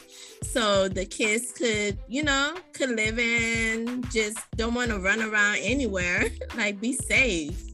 so 0.44 0.88
the 0.88 1.06
kids 1.06 1.52
could, 1.52 1.98
you 2.08 2.24
know, 2.24 2.56
could 2.74 2.92
live 2.92 3.20
in, 3.20 4.04
just 4.12 4.38
don't 4.56 4.74
want 4.74 4.92
to 4.92 5.00
run 5.00 5.22
around 5.22 5.58
anywhere, 5.62 6.26
like 6.58 6.80
be 6.80 6.94
safe. 6.94 7.74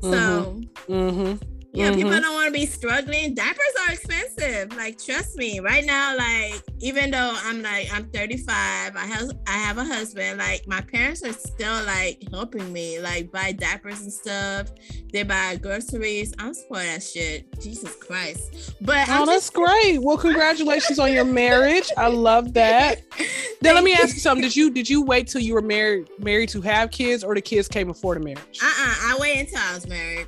Mm-hmm. 0.00 0.12
So 0.12 0.60
mm-hmm. 0.88 1.59
Yeah, 1.72 1.90
mm-hmm. 1.90 1.96
people 1.96 2.20
don't 2.20 2.34
want 2.34 2.46
to 2.46 2.52
be 2.52 2.66
struggling. 2.66 3.34
Diapers 3.34 3.58
are 3.86 3.92
expensive. 3.92 4.76
Like, 4.76 4.98
trust 5.02 5.36
me, 5.36 5.60
right 5.60 5.84
now, 5.84 6.16
like, 6.16 6.62
even 6.80 7.10
though 7.10 7.36
I'm 7.44 7.62
like 7.62 7.88
I'm 7.92 8.06
35, 8.10 8.96
I 8.96 8.98
have 9.06 9.30
I 9.46 9.52
have 9.52 9.78
a 9.78 9.84
husband, 9.84 10.38
like 10.38 10.66
my 10.66 10.80
parents 10.80 11.22
are 11.22 11.32
still 11.32 11.84
like 11.84 12.22
helping 12.30 12.72
me, 12.72 12.98
like 13.00 13.30
buy 13.30 13.52
diapers 13.52 14.00
and 14.00 14.12
stuff. 14.12 14.68
They 15.12 15.22
buy 15.22 15.56
groceries. 15.56 16.32
I'm 16.38 16.54
for 16.54 16.78
that 16.78 17.02
shit. 17.02 17.60
Jesus 17.60 17.94
Christ. 17.96 18.74
But 18.80 19.08
Oh, 19.08 19.20
I'm 19.20 19.26
that's 19.26 19.50
just- 19.50 19.54
great. 19.54 19.98
Well, 20.00 20.16
congratulations 20.16 20.98
on 20.98 21.12
your 21.12 21.24
marriage. 21.24 21.88
I 21.96 22.08
love 22.08 22.54
that. 22.54 23.02
then 23.60 23.74
let 23.74 23.84
me 23.84 23.92
ask 23.92 24.14
you 24.14 24.20
something. 24.20 24.42
Did 24.42 24.56
you 24.56 24.70
did 24.70 24.88
you 24.88 25.02
wait 25.02 25.28
till 25.28 25.40
you 25.42 25.54
were 25.54 25.62
married 25.62 26.08
married 26.18 26.48
to 26.50 26.60
have 26.62 26.90
kids 26.90 27.22
or 27.22 27.34
the 27.34 27.42
kids 27.42 27.68
came 27.68 27.86
before 27.86 28.14
the 28.14 28.20
marriage? 28.20 28.58
Uh-uh. 28.62 29.14
I 29.14 29.18
waited 29.20 29.48
until 29.48 29.60
I 29.60 29.74
was 29.74 29.86
married 29.86 30.26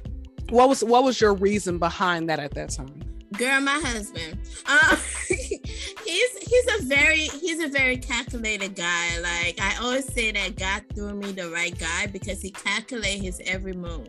what 0.52 0.68
was 0.68 0.85
what 0.85 1.02
was 1.02 1.21
your 1.21 1.35
reason 1.35 1.78
behind 1.78 2.28
that 2.28 2.38
at 2.38 2.54
that 2.54 2.71
time? 2.71 3.02
Girl, 3.38 3.61
my 3.62 3.80
husband. 3.80 4.38
Uh, 4.66 4.97
he's 5.28 6.38
he's 6.38 6.78
a 6.78 6.82
very 6.82 7.21
he's 7.21 7.61
a 7.61 7.68
very 7.68 7.97
calculated 7.97 8.76
guy. 8.76 9.18
Like 9.21 9.59
I 9.61 9.78
always 9.80 10.12
say 10.12 10.30
that 10.32 10.56
God 10.56 10.85
threw 10.94 11.14
me 11.14 11.32
the 11.32 11.50
right 11.50 11.76
guy 11.78 12.06
because 12.06 12.42
he 12.42 12.50
calculates 12.50 13.23
his 13.23 13.40
every 13.47 13.73
move. 13.73 14.09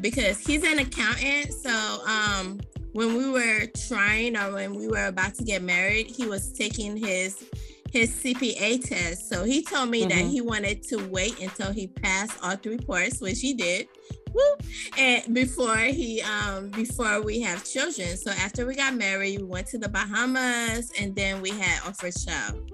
Because 0.00 0.38
he's 0.38 0.62
an 0.64 0.78
accountant, 0.78 1.54
so 1.54 1.70
um 2.06 2.60
when 2.92 3.16
we 3.16 3.30
were 3.30 3.66
trying 3.88 4.36
or 4.36 4.52
when 4.52 4.74
we 4.74 4.86
were 4.86 5.06
about 5.06 5.34
to 5.36 5.44
get 5.44 5.62
married, 5.62 6.08
he 6.08 6.26
was 6.26 6.52
taking 6.52 6.96
his 6.96 7.42
his 7.90 8.10
CPA 8.10 8.86
test. 8.86 9.28
So 9.30 9.44
he 9.44 9.62
told 9.62 9.88
me 9.88 10.00
mm-hmm. 10.00 10.10
that 10.10 10.26
he 10.26 10.42
wanted 10.42 10.82
to 10.84 10.96
wait 11.08 11.40
until 11.40 11.72
he 11.72 11.86
passed 11.86 12.38
all 12.42 12.56
three 12.56 12.76
reports, 12.76 13.20
which 13.20 13.40
he 13.40 13.54
did. 13.54 13.88
And 14.98 15.34
before 15.34 15.76
he 15.76 16.22
um 16.22 16.68
before 16.70 17.22
we 17.22 17.40
have 17.40 17.64
children. 17.64 18.16
So 18.16 18.30
after 18.30 18.66
we 18.66 18.74
got 18.74 18.94
married, 18.94 19.40
we 19.40 19.46
went 19.46 19.66
to 19.68 19.78
the 19.78 19.88
Bahamas 19.88 20.90
and 20.98 21.14
then 21.14 21.40
we 21.40 21.50
had 21.50 21.80
our 21.86 21.94
first 21.94 22.26
child. 22.26 22.70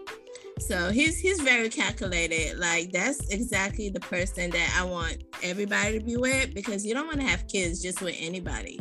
So 0.58 0.90
he's 0.90 1.18
he's 1.18 1.40
very 1.40 1.68
calculated. 1.68 2.58
Like 2.58 2.92
that's 2.92 3.28
exactly 3.28 3.90
the 3.90 4.00
person 4.00 4.50
that 4.50 4.76
I 4.78 4.84
want 4.84 5.24
everybody 5.42 5.98
to 5.98 6.04
be 6.04 6.16
with 6.16 6.54
because 6.54 6.84
you 6.84 6.94
don't 6.94 7.06
want 7.06 7.20
to 7.20 7.26
have 7.26 7.46
kids 7.48 7.82
just 7.82 8.00
with 8.00 8.16
anybody. 8.18 8.80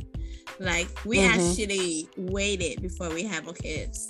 Like 0.59 0.87
we 1.05 1.17
mm-hmm. 1.17 1.39
actually 1.39 2.09
waited 2.17 2.81
before 2.81 3.09
we 3.09 3.23
have 3.23 3.47
our 3.47 3.53
kids 3.53 4.09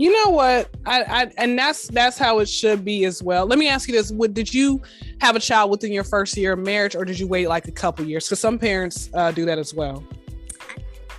you 0.00 0.10
know 0.10 0.30
what? 0.30 0.70
I, 0.86 1.02
I 1.02 1.32
and 1.36 1.58
that's 1.58 1.88
that's 1.88 2.16
how 2.16 2.38
it 2.38 2.48
should 2.48 2.86
be 2.86 3.04
as 3.04 3.22
well. 3.22 3.44
Let 3.44 3.58
me 3.58 3.68
ask 3.68 3.86
you 3.86 3.94
this. 3.94 4.10
Would, 4.10 4.32
did 4.32 4.52
you 4.52 4.80
have 5.20 5.36
a 5.36 5.40
child 5.40 5.70
within 5.70 5.92
your 5.92 6.04
first 6.04 6.34
year 6.38 6.54
of 6.54 6.58
marriage 6.58 6.96
or 6.96 7.04
did 7.04 7.18
you 7.18 7.28
wait 7.28 7.48
like 7.48 7.68
a 7.68 7.72
couple 7.72 8.06
years? 8.06 8.24
Because 8.24 8.40
some 8.40 8.58
parents 8.58 9.10
uh, 9.12 9.30
do 9.30 9.44
that 9.44 9.58
as 9.58 9.74
well 9.74 10.02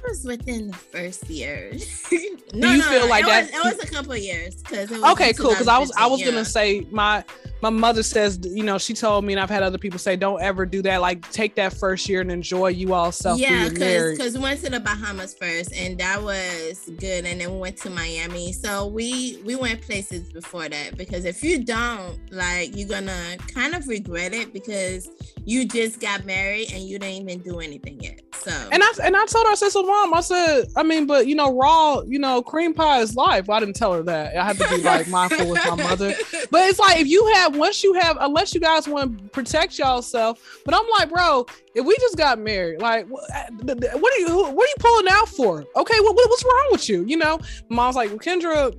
Was 0.07 0.23
within 0.23 0.67
the 0.67 0.77
first 0.77 1.29
year. 1.29 1.71
no, 1.71 1.77
do 2.11 2.17
you 2.17 2.77
no, 2.77 2.83
feel 2.83 3.07
like 3.07 3.23
it 3.23 3.27
that? 3.27 3.51
Was, 3.51 3.73
it 3.73 3.77
was 3.77 3.83
a 3.83 3.91
couple 3.93 4.15
years 4.15 4.55
because 4.55 4.91
okay, 4.91 5.31
cool. 5.33 5.51
Because 5.51 5.67
I 5.67 5.77
was 5.77 5.91
I 5.97 6.07
was 6.07 6.19
yeah. 6.19 6.27
gonna 6.31 6.45
say 6.45 6.87
my 6.91 7.23
my 7.61 7.69
mother 7.69 8.01
says, 8.01 8.39
you 8.43 8.63
know, 8.63 8.77
she 8.77 8.93
told 8.93 9.23
me, 9.23 9.33
and 9.33 9.39
I've 9.39 9.49
had 9.49 9.61
other 9.61 9.77
people 9.77 9.99
say, 9.99 10.15
don't 10.15 10.41
ever 10.41 10.65
do 10.65 10.81
that. 10.81 11.01
Like, 11.01 11.29
take 11.31 11.55
that 11.55 11.73
first 11.73 12.09
year 12.09 12.21
and 12.21 12.31
enjoy 12.31 12.69
you 12.69 12.93
all 12.93 13.11
self. 13.11 13.39
Yeah, 13.39 13.69
because 13.69 14.17
because 14.17 14.33
we 14.35 14.41
went 14.41 14.61
to 14.63 14.71
the 14.71 14.79
Bahamas 14.79 15.35
first, 15.35 15.71
and 15.73 15.97
that 15.99 16.21
was 16.21 16.89
good, 16.97 17.25
and 17.25 17.39
then 17.39 17.51
we 17.51 17.59
went 17.59 17.77
to 17.77 17.89
Miami. 17.89 18.51
So 18.51 18.87
we 18.87 19.39
we 19.45 19.55
went 19.55 19.81
places 19.81 20.31
before 20.33 20.67
that 20.67 20.97
because 20.97 21.25
if 21.25 21.43
you 21.43 21.63
don't, 21.63 22.19
like, 22.31 22.75
you're 22.75 22.89
gonna 22.89 23.37
kind 23.53 23.75
of 23.75 23.87
regret 23.87 24.33
it 24.33 24.53
because 24.53 25.09
you 25.45 25.67
just 25.67 25.99
got 25.99 26.25
married 26.25 26.71
and 26.73 26.83
you 26.83 26.97
didn't 26.97 27.29
even 27.29 27.39
do 27.43 27.59
anything 27.59 27.99
yet. 28.01 28.21
So 28.43 28.69
and 28.71 28.81
I 28.81 28.91
and 29.03 29.15
I 29.15 29.25
told 29.25 29.45
her, 29.45 29.51
I 29.51 29.55
said, 29.55 29.69
so 29.69 29.83
mom, 29.83 30.15
I 30.15 30.21
said, 30.21 30.65
I 30.75 30.81
mean, 30.81 31.05
but 31.05 31.27
you 31.27 31.35
know, 31.35 31.55
raw, 31.55 32.01
you 32.01 32.17
know, 32.17 32.41
cream 32.41 32.73
pie 32.73 33.01
is 33.01 33.15
life. 33.15 33.47
Well, 33.47 33.57
I 33.57 33.59
didn't 33.59 33.75
tell 33.75 33.93
her 33.93 34.01
that. 34.03 34.35
I 34.35 34.43
had 34.43 34.57
to 34.57 34.67
be 34.69 34.81
like 34.81 35.07
mindful 35.09 35.47
with 35.47 35.63
my 35.67 35.75
mother. 35.75 36.15
But 36.49 36.69
it's 36.69 36.79
like 36.79 36.99
if 36.99 37.07
you 37.07 37.25
have 37.35 37.55
once 37.55 37.83
you 37.83 37.93
have, 37.93 38.17
unless 38.19 38.55
you 38.55 38.59
guys 38.59 38.87
want 38.87 39.17
to 39.19 39.29
protect 39.29 39.77
yourself. 39.77 40.61
But 40.65 40.73
I'm 40.73 40.87
like, 40.97 41.09
bro, 41.09 41.45
if 41.75 41.85
we 41.85 41.95
just 41.97 42.17
got 42.17 42.39
married, 42.39 42.81
like, 42.81 43.05
uh, 43.05 43.43
what 43.59 44.13
are 44.13 44.19
you, 44.19 44.35
what 44.51 44.65
are 44.65 44.71
you 44.71 44.75
pulling 44.79 45.07
out 45.09 45.29
for? 45.29 45.59
Okay, 45.75 45.99
what, 45.99 46.15
what's 46.15 46.43
wrong 46.43 46.67
with 46.71 46.89
you? 46.89 47.05
You 47.05 47.17
know, 47.17 47.39
mom's 47.69 47.95
like, 47.95 48.09
well, 48.09 48.19
Kendra, 48.19 48.75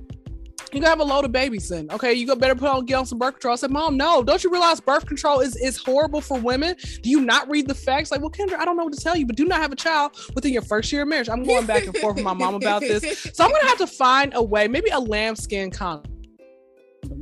you 0.73 0.81
gotta 0.81 0.89
have 0.89 0.99
a 0.99 1.03
load 1.03 1.25
of 1.25 1.31
babies 1.31 1.69
then. 1.69 1.89
Okay, 1.91 2.13
you 2.13 2.25
go 2.25 2.35
better 2.35 2.55
put 2.55 2.69
on 2.69 2.85
get 2.85 2.95
on 2.95 3.05
some 3.05 3.17
birth 3.17 3.33
control. 3.33 3.53
I 3.53 3.55
said, 3.55 3.71
Mom, 3.71 3.97
no, 3.97 4.23
don't 4.23 4.43
you 4.43 4.51
realize 4.51 4.79
birth 4.79 5.05
control 5.05 5.39
is, 5.39 5.55
is 5.55 5.77
horrible 5.77 6.21
for 6.21 6.39
women? 6.39 6.75
Do 7.01 7.09
you 7.09 7.21
not 7.21 7.49
read 7.49 7.67
the 7.67 7.75
facts? 7.75 8.11
Like, 8.11 8.21
well, 8.21 8.31
Kendra, 8.31 8.57
I 8.57 8.65
don't 8.65 8.77
know 8.77 8.83
what 8.83 8.93
to 8.93 9.01
tell 9.01 9.15
you, 9.15 9.25
but 9.25 9.35
do 9.35 9.45
not 9.45 9.61
have 9.61 9.71
a 9.71 9.75
child 9.75 10.17
within 10.35 10.53
your 10.53 10.61
first 10.63 10.91
year 10.91 11.03
of 11.03 11.07
marriage. 11.07 11.29
I'm 11.29 11.43
going 11.43 11.65
back 11.65 11.85
and 11.85 11.95
forth 11.97 12.15
with 12.15 12.23
my 12.23 12.33
mom 12.33 12.55
about 12.55 12.81
this. 12.81 13.21
So 13.33 13.43
I'm 13.43 13.51
gonna 13.51 13.67
have 13.67 13.77
to 13.79 13.87
find 13.87 14.33
a 14.35 14.43
way, 14.43 14.67
maybe 14.67 14.89
a 14.89 14.99
lambskin 14.99 15.71
condom 15.71 16.11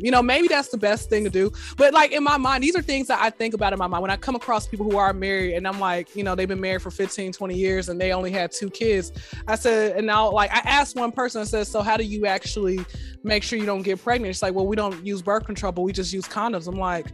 you 0.02 0.12
know, 0.12 0.22
maybe 0.22 0.48
that's 0.48 0.70
the 0.70 0.78
best 0.78 1.10
thing 1.10 1.24
to 1.24 1.30
do. 1.30 1.52
But 1.78 1.94
like 1.94 2.12
in 2.12 2.24
my 2.24 2.38
mind, 2.38 2.64
these 2.64 2.76
are 2.76 2.82
things 2.82 3.08
that 3.08 3.22
I 3.22 3.30
think 3.30 3.54
about 3.54 3.74
in 3.74 3.80
my 3.80 3.88
mind 3.88 4.02
when 4.02 4.12
I 4.12 4.18
come 4.18 4.36
across 4.36 4.68
people 4.68 4.90
who 4.90 4.98
are 4.98 5.14
married 5.14 5.56
and 5.56 5.68
I'm 5.68 5.80
like, 5.80 6.16
you 6.16 6.24
know, 6.24 6.36
they've 6.36 6.48
been 6.48 6.62
married 6.62 6.82
for 6.82 6.92
15, 6.92 7.34
20 7.34 7.56
years 7.56 7.90
and 7.90 8.00
they 8.00 8.12
only 8.12 8.32
had 8.32 8.52
two 8.52 8.70
kids. 8.70 9.12
I 9.48 9.56
said, 9.56 9.96
and 9.96 10.08
now 10.08 10.32
like 10.32 10.52
I 10.52 10.60
asked 10.60 10.96
one 10.96 11.12
person, 11.12 11.42
I 11.42 11.46
said, 11.46 11.68
so 11.68 11.82
how 11.82 11.98
do 11.98 12.04
you 12.04 12.26
actually 12.26 12.80
make 13.24 13.44
sure 13.44 13.60
you 13.60 13.66
don't 13.66 13.84
get 13.84 14.02
pregnant? 14.02 14.32
It's 14.32 14.42
like, 14.42 14.54
well, 14.54 14.68
we 14.68 14.76
don't 14.76 15.06
use 15.06 15.22
birth 15.22 15.46
control, 15.46 15.72
but 15.72 15.82
we 15.82 15.94
just 15.94 16.14
use 16.14 16.26
condoms. 16.26 16.68
I'm 16.68 16.80
like, 16.80 17.08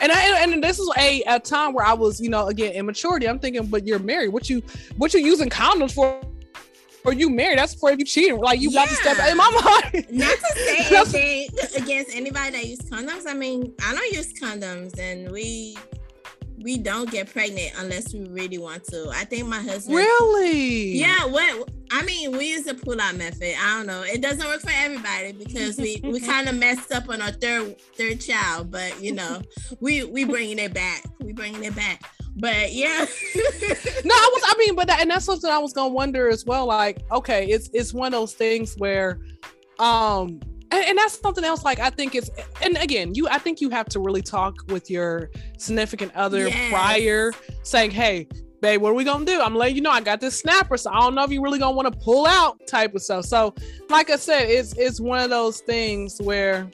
and 0.00 0.10
I, 0.10 0.42
and 0.42 0.62
this 0.62 0.78
is 0.78 0.90
a, 0.98 1.22
a 1.22 1.40
time 1.40 1.72
where 1.72 1.84
I 1.84 1.92
was, 1.92 2.20
you 2.20 2.28
know, 2.28 2.48
again, 2.48 2.72
immaturity. 2.72 3.28
I'm 3.28 3.38
thinking, 3.38 3.66
but 3.66 3.86
you're 3.86 3.98
married. 3.98 4.28
What 4.28 4.50
you 4.50 4.62
what 4.96 5.14
you 5.14 5.20
using 5.20 5.48
condoms 5.48 5.92
for? 5.92 6.20
Or 7.04 7.12
you 7.12 7.30
married, 7.30 7.58
that's 7.58 7.74
for 7.74 7.92
you 7.92 8.04
cheating. 8.04 8.38
Like 8.38 8.60
you 8.60 8.70
yeah. 8.70 8.86
got 8.86 8.88
to 8.88 8.94
step 8.96 9.30
in 9.30 9.36
my 9.36 9.90
mind. 9.92 10.06
Not 10.10 10.36
to 10.38 10.58
say 10.58 10.86
anything 10.96 11.82
against 11.82 12.16
anybody 12.16 12.50
that 12.52 12.66
use 12.66 12.80
condoms. 12.80 13.26
I 13.26 13.34
mean, 13.34 13.74
I 13.82 13.94
don't 13.94 14.12
use 14.12 14.32
condoms, 14.32 14.98
and 14.98 15.30
we 15.30 15.76
we 16.62 16.78
don't 16.78 17.10
get 17.10 17.30
pregnant 17.30 17.72
unless 17.78 18.14
we 18.14 18.26
really 18.28 18.58
want 18.58 18.84
to. 18.84 19.10
I 19.10 19.24
think 19.24 19.46
my 19.46 19.60
husband. 19.60 19.96
Really? 19.96 20.98
Yeah. 20.98 21.26
What 21.26 21.68
I 21.90 22.02
mean, 22.04 22.32
we 22.32 22.50
use 22.50 22.64
the 22.64 22.74
pull-out 22.74 23.16
method. 23.16 23.54
I 23.60 23.76
don't 23.76 23.86
know. 23.86 24.02
It 24.02 24.22
doesn't 24.22 24.44
work 24.44 24.62
for 24.62 24.72
everybody 24.74 25.32
because 25.32 25.76
we 25.76 26.00
we 26.02 26.20
kind 26.26 26.48
of 26.48 26.56
messed 26.56 26.90
up 26.90 27.08
on 27.08 27.20
our 27.20 27.32
third 27.32 27.78
third 27.96 28.20
child, 28.20 28.70
but 28.70 29.00
you 29.02 29.12
know, 29.12 29.42
we 29.80 30.04
we 30.04 30.24
bringing 30.24 30.58
it 30.58 30.72
back. 30.72 31.04
We 31.20 31.32
bringing 31.32 31.64
it 31.64 31.76
back. 31.76 32.02
But 32.36 32.72
yeah. 32.72 33.06
no, 34.04 34.14
I 34.14 34.30
was. 34.32 34.42
I 34.46 34.54
mean, 34.58 34.74
but 34.74 34.88
that, 34.88 35.00
and 35.00 35.10
that's 35.10 35.24
something 35.24 35.50
I 35.50 35.58
was 35.58 35.72
gonna 35.72 35.92
wonder 35.92 36.28
as 36.28 36.44
well. 36.44 36.66
Like, 36.66 36.98
okay, 37.12 37.46
it's 37.46 37.70
it's 37.72 37.94
one 37.94 38.08
of 38.08 38.12
those 38.12 38.34
things 38.34 38.74
where, 38.76 39.20
um, 39.78 40.40
and, 40.70 40.84
and 40.84 40.98
that's 40.98 41.20
something 41.20 41.44
else. 41.44 41.64
Like, 41.64 41.78
I 41.78 41.90
think 41.90 42.14
it's, 42.14 42.30
and 42.60 42.76
again, 42.78 43.14
you, 43.14 43.28
I 43.28 43.38
think 43.38 43.60
you 43.60 43.70
have 43.70 43.86
to 43.90 44.00
really 44.00 44.22
talk 44.22 44.56
with 44.68 44.90
your 44.90 45.30
significant 45.58 46.14
other 46.16 46.48
yes. 46.48 46.70
prior, 46.70 47.32
saying, 47.62 47.92
hey, 47.92 48.26
babe, 48.60 48.80
what 48.80 48.90
are 48.90 48.94
we 48.94 49.04
gonna 49.04 49.24
do? 49.24 49.40
I'm 49.40 49.54
letting 49.54 49.76
you 49.76 49.82
know 49.82 49.90
I 49.90 50.00
got 50.00 50.20
this 50.20 50.38
snapper, 50.38 50.76
so 50.76 50.90
I 50.90 51.00
don't 51.00 51.14
know 51.14 51.22
if 51.22 51.30
you 51.30 51.40
really 51.40 51.60
gonna 51.60 51.76
want 51.76 51.92
to 51.92 51.98
pull 52.00 52.26
out 52.26 52.58
type 52.66 52.94
of 52.96 53.02
stuff. 53.02 53.26
So, 53.26 53.54
like 53.90 54.10
I 54.10 54.16
said, 54.16 54.48
it's 54.48 54.76
it's 54.76 55.00
one 55.00 55.20
of 55.20 55.30
those 55.30 55.60
things 55.60 56.20
where 56.20 56.68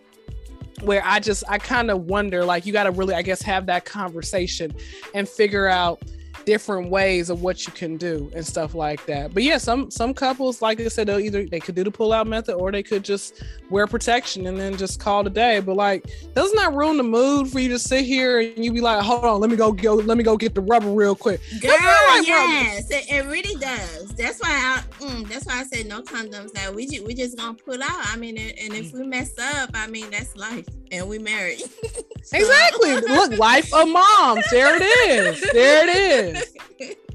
where 0.83 1.03
I 1.05 1.21
just 1.21 1.45
I 1.49 1.59
kind 1.59 1.91
of 1.91 2.07
wonder 2.07 2.45
like 2.45 2.67
you 2.67 2.73
got 2.73 2.85
to 2.85 2.91
really 2.91 3.15
I 3.15 3.23
guess 3.23 3.43
have 3.43 3.67
that 3.67 3.85
conversation 3.85 4.75
and 5.15 5.29
figure 5.29 5.67
out 5.67 6.03
different 6.51 6.91
ways 6.91 7.31
of 7.31 7.43
what 7.43 7.65
you 7.65 7.73
can 7.73 7.97
do 7.97 8.29
and 8.35 8.45
stuff 8.45 8.75
like 8.75 9.07
that. 9.07 9.33
But 9.33 9.45
yeah, 9.45 9.57
some 9.57 9.89
some 9.89 10.13
couples, 10.13 10.61
like 10.61 10.81
I 10.81 10.89
said, 10.89 11.07
they'll 11.07 11.21
either 11.21 11.47
they 11.47 11.61
could 11.61 11.77
do 11.77 11.85
the 11.85 11.93
pull 11.93 12.13
out 12.13 12.27
method 12.27 12.57
or 12.57 12.73
they 12.73 12.83
could 12.83 13.05
just 13.05 13.45
wear 13.71 13.87
protection 13.87 14.49
and 14.49 14.59
then 14.59 14.77
just 14.77 14.99
call 14.99 15.25
a 15.25 15.31
day. 15.31 15.61
But 15.61 15.77
like, 15.77 16.11
doesn't 16.35 16.57
that 16.57 16.73
ruin 16.73 16.97
the 16.97 17.05
mood 17.05 17.47
for 17.53 17.61
you 17.61 17.69
to 17.69 17.79
sit 17.79 18.05
here 18.05 18.41
and 18.41 18.65
you 18.65 18.73
be 18.73 18.81
like, 18.81 19.01
hold 19.01 19.25
on, 19.25 19.41
let 19.41 19.49
me 19.49 19.55
go 19.55 19.71
go, 19.71 19.95
let 19.95 20.19
me 20.19 20.25
go 20.25 20.37
get 20.37 20.57
the 20.57 20.61
rubber 20.61 20.91
real 20.91 21.15
quick. 21.15 21.41
Girl, 21.61 21.71
like 21.71 22.27
yes, 22.27 22.91
it, 22.91 23.09
it, 23.09 23.27
really 23.27 23.55
does. 23.61 24.13
That's 24.17 24.41
why 24.41 24.51
I 24.51 24.83
mm, 25.05 25.29
that's 25.29 25.47
why 25.47 25.61
I 25.61 25.63
said 25.63 25.87
no 25.87 26.03
condoms. 26.03 26.51
That 26.55 26.75
we 26.75 26.89
just, 26.89 27.07
we 27.07 27.15
just 27.15 27.39
gonna 27.39 27.55
pull 27.55 27.81
out. 27.81 28.07
I 28.13 28.17
mean, 28.17 28.37
and 28.37 28.75
if 28.75 28.93
we 28.93 29.07
mess 29.07 29.39
up, 29.39 29.71
I 29.75 29.87
mean 29.87 30.11
that's 30.11 30.35
life, 30.35 30.67
and 30.91 31.09
we 31.09 31.19
married. 31.19 31.61
so. 32.23 32.37
Exactly. 32.37 32.97
Look, 32.97 33.39
life 33.39 33.73
of 33.75 33.89
moms. 33.89 34.45
There 34.51 34.77
it 34.77 34.83
is. 34.83 35.53
There 35.53 35.89
it 35.89 35.97
is. 35.97 36.97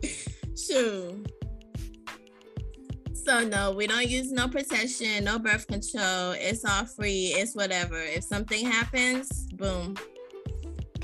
Sure. 0.58 1.12
So 3.13 3.46
no, 3.46 3.72
we 3.72 3.88
don't 3.88 4.08
use 4.08 4.32
no 4.32 4.48
protection, 4.48 5.24
no 5.25 5.38
birth 5.38 5.67
control. 5.67 6.32
It's 6.32 6.63
all 6.63 6.86
free. 6.86 7.34
It's 7.36 7.55
whatever. 7.55 8.00
If 8.00 8.24
something 8.24 8.65
happens, 8.65 9.48
boom. 9.53 9.96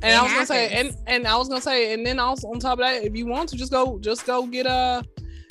And 0.03 0.13
it 0.13 0.17
I 0.17 0.21
was 0.21 0.31
happens. 0.31 0.31
gonna 0.31 0.45
say, 0.45 0.69
and 0.69 0.95
and 1.07 1.27
I 1.27 1.35
was 1.35 1.49
gonna 1.49 1.61
say, 1.61 1.93
and 1.93 2.05
then 2.05 2.19
also 2.19 2.47
on 2.47 2.59
top 2.59 2.73
of 2.73 2.85
that, 2.85 3.03
if 3.03 3.15
you 3.15 3.25
want 3.25 3.49
to, 3.49 3.57
just 3.57 3.71
go, 3.71 3.99
just 3.99 4.25
go 4.25 4.45
get 4.45 4.65
a, 4.65 4.69
uh, 4.69 5.03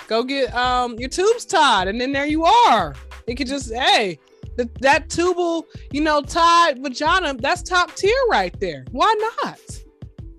go 0.08 0.22
get 0.22 0.54
um 0.54 0.98
your 0.98 1.08
tubes 1.08 1.44
tied, 1.44 1.88
and 1.88 2.00
then 2.00 2.12
there 2.12 2.26
you 2.26 2.44
are. 2.44 2.94
It 3.26 3.34
could 3.34 3.48
just, 3.48 3.72
hey, 3.72 4.18
that 4.60 4.74
that 4.80 5.10
tubal, 5.10 5.66
you 5.90 6.00
know, 6.00 6.20
tied 6.20 6.82
vagina, 6.82 7.34
that's 7.34 7.62
top 7.62 7.94
tier 7.94 8.12
right 8.30 8.58
there. 8.60 8.84
Why 8.92 9.14
not? 9.36 9.60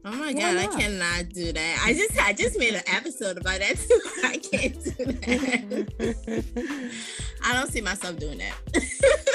Oh 0.04 0.16
my 0.16 0.34
god, 0.34 0.58
I 0.58 0.68
cannot 0.68 1.30
do 1.30 1.52
that. 1.52 1.84
I 1.86 1.94
just 1.94 2.20
I 2.20 2.34
just 2.34 2.58
made 2.58 2.74
an 2.74 2.84
episode 2.88 3.38
about 3.38 3.60
that 3.60 3.78
too. 3.78 4.02
I 4.24 4.38
can't 4.38 4.84
do 4.84 4.92
that. 5.06 6.92
I 7.44 7.54
don't 7.54 7.72
see 7.72 7.82
myself 7.82 8.18
doing 8.18 8.40
that. 8.40 8.56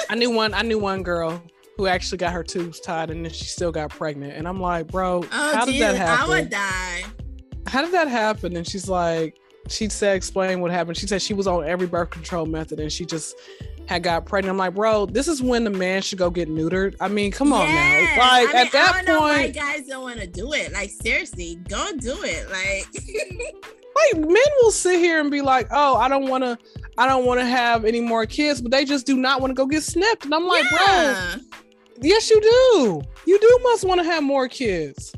I 0.11 0.15
knew 0.15 0.31
one 0.31 0.55
I 0.55 0.63
knew 0.63 0.79
one 0.79 1.03
girl 1.03 1.43
who 1.77 1.87
actually 1.87 2.19
got 2.19 2.33
her 2.33 2.43
tubes 2.43 2.81
tied 2.81 3.11
and 3.11 3.25
then 3.25 3.33
she 3.33 3.45
still 3.45 3.71
got 3.71 3.91
pregnant. 3.91 4.33
And 4.33 4.49
I'm 4.49 4.61
like, 4.61 4.87
bro, 4.87 5.23
oh, 5.23 5.55
how 5.55 5.67
did 5.67 5.81
that 5.83 5.95
happen? 5.95 6.25
I 6.25 6.29
would 6.29 6.51
die. 6.51 7.05
How 7.67 7.83
did 7.83 7.93
that 7.93 8.09
happen? 8.09 8.57
And 8.57 8.67
she's 8.67 8.89
like, 8.89 9.39
she 9.69 9.89
said, 9.89 10.17
explain 10.17 10.61
what 10.61 10.71
happened. 10.71 10.97
She 10.97 11.07
said 11.07 11.23
she 11.23 11.35
was 11.35 11.47
on 11.47 11.65
every 11.65 11.87
birth 11.87 12.11
control 12.11 12.47
method 12.47 12.81
and 12.81 12.93
she 12.93 13.05
just 13.05 13.35
had 13.87 14.03
got 14.03 14.27
pregnant. 14.27 14.53
I'm 14.53 14.59
like, 14.59 14.75
bro, 14.75 15.07
this 15.07 15.29
is 15.29 15.43
when 15.43 15.65
the 15.65 15.71
man 15.71 16.03
should 16.03 16.19
go 16.19 16.31
get 16.31 16.49
neutered. 16.49 16.97
I 17.01 17.09
mean, 17.09 17.31
come 17.31 17.53
on 17.53 17.67
now. 17.67 18.01
Like 18.17 18.21
I 18.21 18.47
mean, 18.47 18.57
at 18.57 18.73
that 18.73 18.95
point, 19.07 19.21
why 19.21 19.49
guys 19.49 19.87
don't 19.87 20.03
want 20.03 20.21
to 20.21 20.27
do 20.27 20.53
it. 20.53 20.73
Like 20.73 20.91
seriously, 20.91 21.57
go 21.69 21.93
do 21.99 22.17
it. 22.23 22.51
Like, 22.51 22.87
like 24.15 24.29
men 24.29 24.45
will 24.63 24.71
sit 24.71 24.99
here 24.99 25.21
and 25.21 25.31
be 25.31 25.41
like, 25.41 25.69
oh, 25.71 25.97
I 25.97 26.09
don't 26.09 26.29
want 26.29 26.45
to, 26.45 26.59
I 26.99 27.07
don't 27.07 27.25
want 27.25 27.41
to 27.41 27.47
have 27.47 27.85
any 27.85 28.01
more 28.01 28.27
kids, 28.27 28.61
but 28.61 28.71
they 28.71 28.85
just 28.85 29.07
do 29.07 29.17
not 29.17 29.41
want 29.41 29.51
to 29.51 29.55
go 29.55 29.67
get 29.67 29.83
snipped. 29.83 30.25
And 30.25 30.35
I'm 30.35 30.47
like, 30.47 30.65
yeah. 30.73 31.37
bro, 31.37 31.43
yes, 32.01 32.29
you 32.31 32.41
do. 32.41 33.03
You 33.27 33.39
do 33.39 33.59
must 33.63 33.85
want 33.85 34.01
to 34.01 34.05
have 34.05 34.23
more 34.23 34.49
kids. 34.49 35.13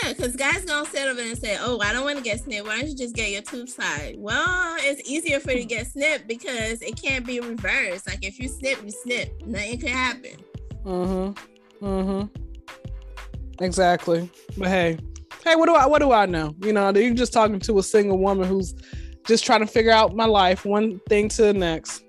Yeah, 0.00 0.12
because 0.12 0.36
guys 0.36 0.64
gonna 0.64 0.88
sit 0.88 1.06
over 1.06 1.14
there 1.14 1.30
and 1.30 1.38
say, 1.38 1.56
"Oh, 1.60 1.78
I 1.80 1.92
don't 1.92 2.04
want 2.04 2.16
to 2.16 2.24
get 2.24 2.40
snipped. 2.40 2.66
Why 2.66 2.78
don't 2.78 2.88
you 2.88 2.96
just 2.96 3.14
get 3.14 3.30
your 3.30 3.42
tube 3.42 3.68
side?" 3.68 4.14
Well, 4.18 4.76
it's 4.80 5.08
easier 5.08 5.40
for 5.40 5.52
you 5.52 5.60
to 5.60 5.64
get 5.64 5.86
snipped 5.86 6.26
because 6.26 6.80
it 6.82 7.00
can't 7.00 7.26
be 7.26 7.40
reversed. 7.40 8.06
Like 8.06 8.24
if 8.24 8.38
you 8.38 8.48
snip, 8.48 8.82
you 8.84 8.90
snip. 8.90 9.42
Nothing 9.44 9.80
can 9.80 9.88
happen. 9.88 10.36
Mm-hmm. 10.84 11.84
Mm-hmm. 11.84 13.64
Exactly. 13.64 14.30
But 14.56 14.68
hey, 14.68 14.98
hey, 15.44 15.56
what 15.56 15.66
do 15.66 15.74
I 15.74 15.86
what 15.86 16.00
do 16.00 16.12
I 16.12 16.26
know? 16.26 16.54
You 16.62 16.72
know, 16.72 16.90
you're 16.90 17.14
just 17.14 17.32
talking 17.32 17.58
to 17.60 17.78
a 17.78 17.82
single 17.82 18.18
woman 18.18 18.48
who's 18.48 18.74
just 19.26 19.44
trying 19.44 19.60
to 19.60 19.66
figure 19.66 19.92
out 19.92 20.16
my 20.16 20.26
life, 20.26 20.64
one 20.64 21.00
thing 21.08 21.28
to 21.30 21.42
the 21.42 21.52
next. 21.52 22.04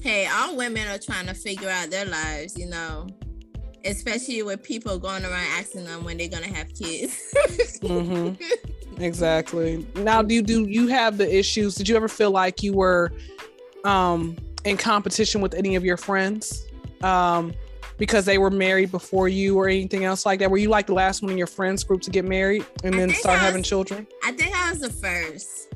Hey, 0.00 0.28
all 0.32 0.56
women 0.56 0.86
are 0.86 0.98
trying 0.98 1.26
to 1.26 1.34
figure 1.34 1.68
out 1.68 1.90
their 1.90 2.06
lives, 2.06 2.56
you 2.56 2.66
know 2.66 3.08
especially 3.86 4.42
with 4.42 4.62
people 4.62 4.98
going 4.98 5.24
around 5.24 5.46
asking 5.58 5.84
them 5.84 6.04
when 6.04 6.18
they're 6.18 6.28
gonna 6.28 6.46
have 6.46 6.72
kids. 6.74 7.32
mm-hmm. 7.82 8.34
Exactly. 8.98 9.86
Now, 9.96 10.22
do 10.22 10.34
you 10.34 10.42
do 10.42 10.64
you 10.64 10.88
have 10.88 11.18
the 11.18 11.36
issues? 11.36 11.74
Did 11.74 11.88
you 11.88 11.96
ever 11.96 12.08
feel 12.08 12.30
like 12.30 12.62
you 12.62 12.72
were 12.72 13.12
um, 13.84 14.36
in 14.64 14.76
competition 14.76 15.40
with 15.40 15.54
any 15.54 15.76
of 15.76 15.84
your 15.84 15.96
friends 15.96 16.64
um, 17.02 17.52
because 17.98 18.24
they 18.24 18.38
were 18.38 18.50
married 18.50 18.90
before 18.90 19.28
you, 19.28 19.58
or 19.58 19.68
anything 19.68 20.04
else 20.04 20.24
like 20.24 20.38
that? 20.40 20.50
Were 20.50 20.56
you 20.56 20.68
like 20.68 20.86
the 20.86 20.94
last 20.94 21.22
one 21.22 21.30
in 21.30 21.38
your 21.38 21.46
friends 21.46 21.84
group 21.84 22.00
to 22.02 22.10
get 22.10 22.24
married 22.24 22.64
and 22.84 22.94
I 22.94 22.98
then 22.98 23.10
start 23.10 23.34
was, 23.34 23.42
having 23.42 23.62
children? 23.62 24.06
I 24.24 24.32
think 24.32 24.54
I 24.56 24.70
was 24.70 24.80
the 24.80 24.90
first. 24.90 25.74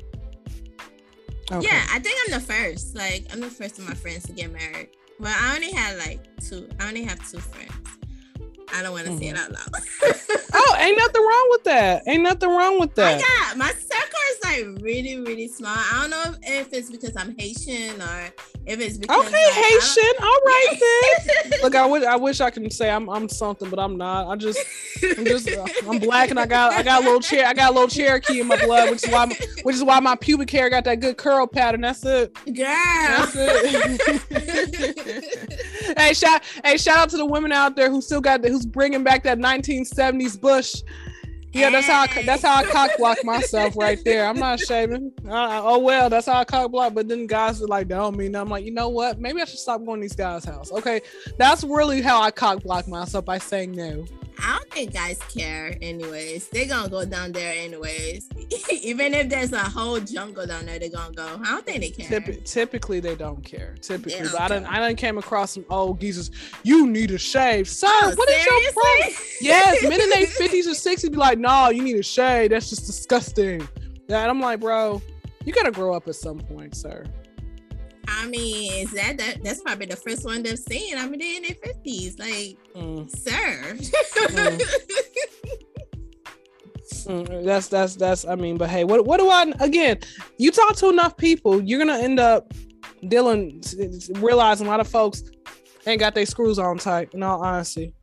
Okay. 1.51 1.67
Yeah, 1.67 1.85
I 1.91 1.99
think 1.99 2.17
I'm 2.25 2.39
the 2.39 2.45
first. 2.45 2.95
Like 2.95 3.27
I'm 3.31 3.39
the 3.39 3.49
first 3.49 3.77
of 3.77 3.87
my 3.87 3.93
friends 3.93 4.23
to 4.23 4.31
get 4.31 4.51
married. 4.51 4.89
Well, 5.19 5.35
I 5.37 5.55
only 5.55 5.71
had 5.71 5.97
like 5.99 6.21
two. 6.37 6.67
I 6.79 6.87
only 6.87 7.03
have 7.03 7.19
two 7.29 7.39
friends. 7.39 7.71
I 8.73 8.81
don't 8.81 8.91
want 8.91 9.05
to 9.05 9.11
mm-hmm. 9.11 9.19
say 9.19 9.27
it 9.29 9.37
out 9.37 9.51
loud. 9.51 9.69
oh, 10.53 10.75
ain't 10.79 10.97
nothing 10.97 11.21
wrong 11.21 11.47
with 11.51 11.63
that. 11.65 12.03
Ain't 12.07 12.23
nothing 12.23 12.49
wrong 12.49 12.79
with 12.79 12.95
that. 12.95 13.17
I 13.17 13.19
got 13.19 13.57
my 13.57 13.71
circle 13.71 14.19
is 14.31 14.43
like 14.43 14.83
really, 14.83 15.19
really 15.19 15.47
small. 15.47 15.75
I 15.75 16.01
don't 16.01 16.09
know 16.09 16.23
if, 16.43 16.67
if 16.67 16.73
it's 16.73 16.89
because 16.89 17.15
I'm 17.15 17.37
Haitian 17.37 18.01
or 18.01 18.33
if 18.65 18.79
it's 18.79 18.97
because 18.97 19.25
okay, 19.27 19.45
like, 19.45 19.53
Haitian. 19.53 20.13
All 20.21 20.39
right 20.45 20.77
then. 21.43 21.61
Look, 21.61 21.75
I 21.75 21.85
wish 21.85 22.03
I 22.03 22.15
wish 22.15 22.41
I 22.41 22.49
could 22.49 22.71
say 22.71 22.89
I'm 22.89 23.09
I'm 23.09 23.27
something, 23.27 23.69
but 23.69 23.79
I'm 23.79 23.97
not. 23.97 24.27
I 24.27 24.35
just 24.35 24.59
I'm 25.17 25.25
just 25.25 25.49
uh, 25.49 25.65
I'm 25.89 25.99
black 25.99 26.29
and 26.29 26.39
I 26.39 26.45
got 26.45 26.73
I 26.73 26.83
got 26.83 27.01
a 27.01 27.05
little 27.05 27.21
chair 27.21 27.47
I 27.47 27.53
got 27.53 27.71
a 27.71 27.73
little 27.73 27.89
Cherokee 27.89 28.39
in 28.41 28.47
my 28.47 28.57
blood, 28.63 28.89
which 28.91 29.03
is 29.03 29.11
why 29.11 29.25
my, 29.25 29.35
which 29.63 29.75
is 29.75 29.83
why 29.83 29.99
my 29.99 30.15
pubic 30.15 30.49
hair 30.49 30.69
got 30.69 30.83
that 30.85 30.99
good 30.99 31.17
curl 31.17 31.47
pattern. 31.47 31.81
That's 31.81 32.05
it. 32.05 32.33
Girl. 32.45 32.65
That's 32.65 33.35
it. 33.35 34.21
hey, 35.97 36.13
shout 36.13 36.43
hey 36.63 36.77
shout 36.77 36.97
out 36.97 37.09
to 37.09 37.17
the 37.17 37.25
women 37.25 37.51
out 37.51 37.75
there 37.75 37.89
who 37.89 38.01
still 38.01 38.21
got 38.21 38.41
the, 38.41 38.60
who's 38.61 38.71
bringing 38.71 39.03
back 39.03 39.23
that 39.23 39.39
1970s 39.39 40.39
bush. 40.39 40.83
Yeah, 41.53 41.69
that's 41.69 41.87
how 41.87 42.03
I, 42.03 42.23
that's 42.23 42.43
how 42.43 42.55
I 42.55 42.63
cock 42.63 42.91
block 42.97 43.17
myself 43.25 43.75
right 43.75 43.99
there. 44.05 44.25
I'm 44.25 44.39
not 44.39 44.57
shaving. 44.61 45.11
Uh, 45.27 45.61
oh 45.61 45.79
well, 45.79 46.09
that's 46.09 46.27
how 46.27 46.39
I 46.39 46.45
cock 46.45 46.71
block. 46.71 46.93
But 46.93 47.09
then 47.09 47.27
guys 47.27 47.61
are 47.61 47.67
like, 47.67 47.89
that 47.89 47.97
don't 47.97 48.15
mean. 48.15 48.35
I'm 48.37 48.47
like, 48.47 48.63
you 48.63 48.71
know 48.71 48.87
what? 48.87 49.19
Maybe 49.19 49.41
I 49.41 49.45
should 49.45 49.59
stop 49.59 49.83
going 49.83 49.99
to 49.99 50.01
these 50.01 50.15
guys' 50.15 50.45
house. 50.45 50.71
Okay, 50.71 51.01
that's 51.37 51.65
really 51.65 52.01
how 52.01 52.21
I 52.21 52.31
cock 52.31 52.63
block 52.63 52.87
myself 52.87 53.25
by 53.25 53.37
saying 53.37 53.73
no. 53.73 54.05
I 54.43 54.57
don't 54.57 54.71
think 54.71 54.93
guys 54.93 55.19
care 55.33 55.77
anyways. 55.81 56.47
They're 56.49 56.67
gonna 56.67 56.89
go 56.89 57.05
down 57.05 57.31
there 57.31 57.53
anyways. 57.55 58.27
Even 58.71 59.13
if 59.13 59.29
there's 59.29 59.51
a 59.53 59.59
whole 59.59 59.99
jungle 59.99 60.45
down 60.45 60.65
there, 60.65 60.79
they're 60.79 60.89
gonna 60.89 61.13
go. 61.13 61.39
I 61.43 61.51
don't 61.51 61.65
think 61.65 61.81
they 61.81 61.89
care. 61.89 62.19
Typ- 62.19 62.43
typically 62.43 62.99
they 62.99 63.15
don't 63.15 63.43
care. 63.43 63.75
Typically. 63.81 64.27
Don't 64.27 64.41
I 64.41 64.47
don't 64.47 64.65
I 64.65 64.79
done 64.79 64.95
came 64.95 65.17
across 65.17 65.51
some 65.51 65.65
old 65.69 65.99
geezers. 65.99 66.31
You 66.63 66.87
need 66.87 67.11
a 67.11 67.17
shave. 67.17 67.67
Sir, 67.67 67.87
oh, 67.89 68.13
what 68.15 68.29
is 68.29 68.45
your 68.45 68.71
problem? 68.73 69.15
yes, 69.41 69.83
men 69.83 70.01
in 70.01 70.09
their 70.09 70.25
50s 70.25 70.65
or 70.67 70.71
60s 70.71 71.11
be 71.11 71.17
like, 71.17 71.37
no, 71.37 71.69
you 71.69 71.83
need 71.83 71.97
a 71.97 72.03
shave. 72.03 72.51
That's 72.51 72.69
just 72.69 72.85
disgusting. 72.85 73.67
And 74.07 74.15
I'm 74.15 74.41
like, 74.41 74.59
bro, 74.59 75.01
you 75.45 75.53
gotta 75.53 75.71
grow 75.71 75.93
up 75.93 76.07
at 76.07 76.15
some 76.15 76.39
point, 76.39 76.75
sir. 76.75 77.05
I 78.19 78.27
mean, 78.27 78.73
is 78.73 78.91
that, 78.91 79.17
that 79.17 79.43
that's 79.43 79.61
probably 79.61 79.87
the 79.87 79.95
first 79.95 80.25
one 80.25 80.43
they've 80.43 80.57
seen? 80.59 80.97
I 80.97 81.07
mean, 81.07 81.19
they're 81.19 81.37
in 81.37 81.43
their 81.43 81.55
fifties, 81.55 82.19
like, 82.19 82.57
mm. 82.75 83.09
sir. 83.09 83.75
mm. 83.75 84.61
Mm, 87.05 87.45
that's 87.45 87.67
that's 87.67 87.95
that's. 87.95 88.25
I 88.25 88.35
mean, 88.35 88.57
but 88.57 88.69
hey, 88.69 88.83
what 88.83 89.05
what 89.05 89.19
do 89.19 89.29
I? 89.29 89.51
Again, 89.59 89.97
you 90.37 90.51
talk 90.51 90.75
to 90.77 90.89
enough 90.89 91.17
people, 91.17 91.61
you're 91.61 91.79
gonna 91.79 91.97
end 91.97 92.19
up 92.19 92.53
dealing, 93.07 93.63
realizing 94.15 94.67
a 94.67 94.69
lot 94.69 94.79
of 94.79 94.87
folks 94.87 95.23
ain't 95.87 95.99
got 95.99 96.13
their 96.13 96.25
screws 96.25 96.59
on 96.59 96.77
tight. 96.77 97.13
In 97.13 97.23
all 97.23 97.41
honesty, 97.41 97.93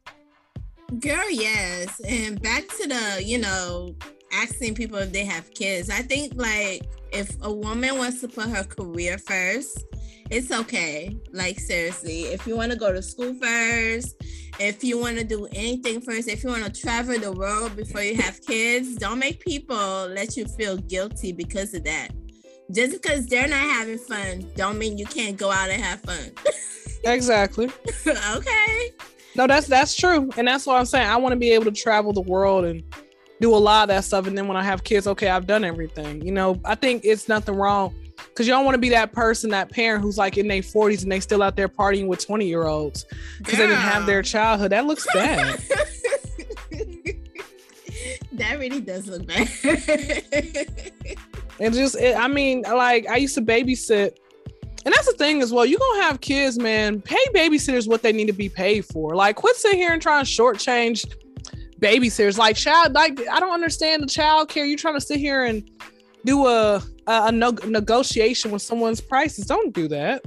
girl, 0.99 1.31
yes. 1.31 2.01
And 2.01 2.43
back 2.43 2.67
to 2.81 2.89
the, 2.89 3.23
you 3.25 3.39
know, 3.39 3.95
asking 4.33 4.75
people 4.75 4.99
if 4.99 5.13
they 5.13 5.25
have 5.25 5.53
kids. 5.55 5.91
I 5.91 6.03
think 6.03 6.33
like 6.37 6.83
if 7.13 7.37
a 7.43 7.53
woman 7.53 7.97
wants 7.99 8.21
to 8.21 8.29
put 8.29 8.49
her 8.49 8.65
career 8.65 9.19
first, 9.19 9.85
it's 10.31 10.51
okay. 10.51 11.17
Like 11.33 11.59
seriously, 11.59 12.23
if 12.25 12.47
you 12.47 12.57
want 12.57 12.73
to 12.73 12.79
go 12.79 12.93
to 12.93 13.03
school 13.03 13.35
first, 13.35 14.23
if 14.61 14.83
you 14.85 14.99
want 14.99 15.19
to 15.19 15.25
do 15.25 15.47
anything 15.53 16.01
first, 16.01 16.29
if 16.29 16.45
you 16.45 16.51
want 16.51 16.65
to 16.65 16.81
travel 16.81 17.19
the 17.19 17.33
world 17.33 17.77
before 17.77 18.03
you 18.03 18.17
have 18.17 18.41
kids, 18.45 18.97
don't 18.97 19.19
make 19.19 19.41
people 19.41 20.09
let 20.09 20.37
you 20.37 20.47
feel 20.47 20.77
guilty 20.77 21.33
because 21.33 21.75
of 21.75 21.85
that. 21.85 22.09
Just 22.71 23.01
because 23.01 23.27
they're 23.27 23.49
not 23.49 23.59
having 23.59 23.99
fun, 23.99 24.51
don't 24.55 24.79
mean 24.79 24.99
you 24.99 25.07
can't 25.07 25.39
go 25.39 25.51
out 25.51 25.71
and 25.71 25.83
have 25.83 26.01
fun. 26.03 26.33
exactly. 27.05 27.71
okay. 28.07 28.91
No, 29.35 29.47
that's 29.47 29.67
that's 29.69 29.95
true, 29.95 30.31
and 30.37 30.49
that's 30.49 30.67
what 30.67 30.77
I'm 30.77 30.85
saying. 30.85 31.09
I 31.09 31.17
want 31.17 31.33
to 31.33 31.37
be 31.37 31.53
able 31.53 31.67
to 31.67 31.71
travel 31.71 32.13
the 32.13 32.21
world 32.21 32.65
and 32.65 32.83
do 33.41 33.55
a 33.55 33.57
lot 33.57 33.83
of 33.83 33.89
that 33.89 34.05
stuff, 34.05 34.27
and 34.27 34.37
then 34.37 34.49
when 34.49 34.57
I 34.57 34.63
have 34.65 34.85
kids, 34.85 35.07
okay, 35.07 35.29
I've 35.29 35.47
done 35.47 35.65
everything. 35.65 36.25
You 36.25 36.33
know, 36.33 36.61
I 36.65 36.75
think 36.75 37.05
it's 37.05 37.29
nothing 37.29 37.55
wrong 37.55 37.95
because 38.17 38.47
you 38.47 38.53
don't 38.53 38.65
want 38.65 38.75
to 38.75 38.81
be 38.81 38.89
that 38.91 39.13
person, 39.13 39.51
that 39.51 39.71
parent 39.71 40.03
who's 40.03 40.19
like 40.19 40.39
in 40.39 40.49
their 40.49 40.63
40s 40.63 41.03
and 41.03 41.11
they 41.11 41.21
still 41.21 41.43
out 41.43 41.57
there 41.57 41.69
partying 41.69 42.07
with 42.07 42.25
20 42.25 42.47
year 42.47 42.65
olds 42.65 43.07
because 43.39 43.59
they 43.59 43.67
didn't 43.67 43.81
have 43.81 44.07
their 44.07 44.23
childhood. 44.23 44.73
That 44.73 44.87
looks 44.87 45.07
bad. 45.13 45.59
that 48.33 48.59
really 48.59 48.81
does 48.81 49.07
look 49.07 49.27
bad. 49.27 49.49
and 51.61 51.75
just, 51.75 51.97
it, 51.97 52.17
I 52.17 52.29
mean, 52.29 52.63
like 52.63 53.09
I 53.09 53.17
used 53.17 53.35
to 53.35 53.43
babysit, 53.43 54.17
and 54.85 54.95
that's 54.95 55.07
the 55.07 55.15
thing 55.19 55.43
as 55.43 55.53
well. 55.53 55.67
You're 55.67 55.81
gonna 55.81 56.03
have 56.03 56.21
kids, 56.21 56.59
man. 56.59 57.03
Pay 57.03 57.25
babysitters 57.35 57.89
what 57.89 58.03
they 58.03 58.13
need 58.13 58.27
to 58.27 58.33
be 58.33 58.49
paid 58.49 58.85
for. 58.87 59.15
Like, 59.15 59.37
quit 59.37 59.57
sitting 59.57 59.79
here 59.79 59.93
and 59.93 60.01
trying 60.01 60.25
to 60.25 60.31
shortchange 60.31 61.13
babysitters. 61.79 62.39
Like, 62.39 62.57
child, 62.57 62.93
like 62.93 63.21
I 63.29 63.41
don't 63.41 63.53
understand 63.53 64.03
the 64.03 64.07
child 64.09 64.49
care. 64.49 64.65
You're 64.65 64.79
trying 64.79 64.95
to 64.95 65.01
sit 65.01 65.19
here 65.19 65.45
and 65.45 65.69
do 66.25 66.47
a 66.47 66.83
a, 67.09 67.27
a 67.27 67.33
no- 67.33 67.51
negotiation 67.67 68.51
with 68.51 68.63
someone's 68.63 69.01
prices? 69.01 69.47
Don't 69.47 69.75
do 69.75 69.89
that. 69.89 70.23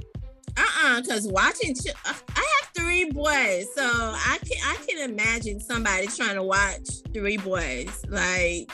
Uh-uh, 0.56 1.00
because 1.00 1.26
watching, 1.28 1.74
ch- 1.74 1.94
I 2.04 2.12
have 2.12 2.70
three 2.76 3.10
boys, 3.10 3.66
so 3.74 3.84
I 3.84 4.38
can 4.44 4.58
I 4.64 4.76
can 4.86 5.10
imagine 5.10 5.60
somebody 5.60 6.08
trying 6.08 6.34
to 6.34 6.42
watch 6.42 6.88
three 7.14 7.38
boys. 7.38 8.04
Like, 8.08 8.70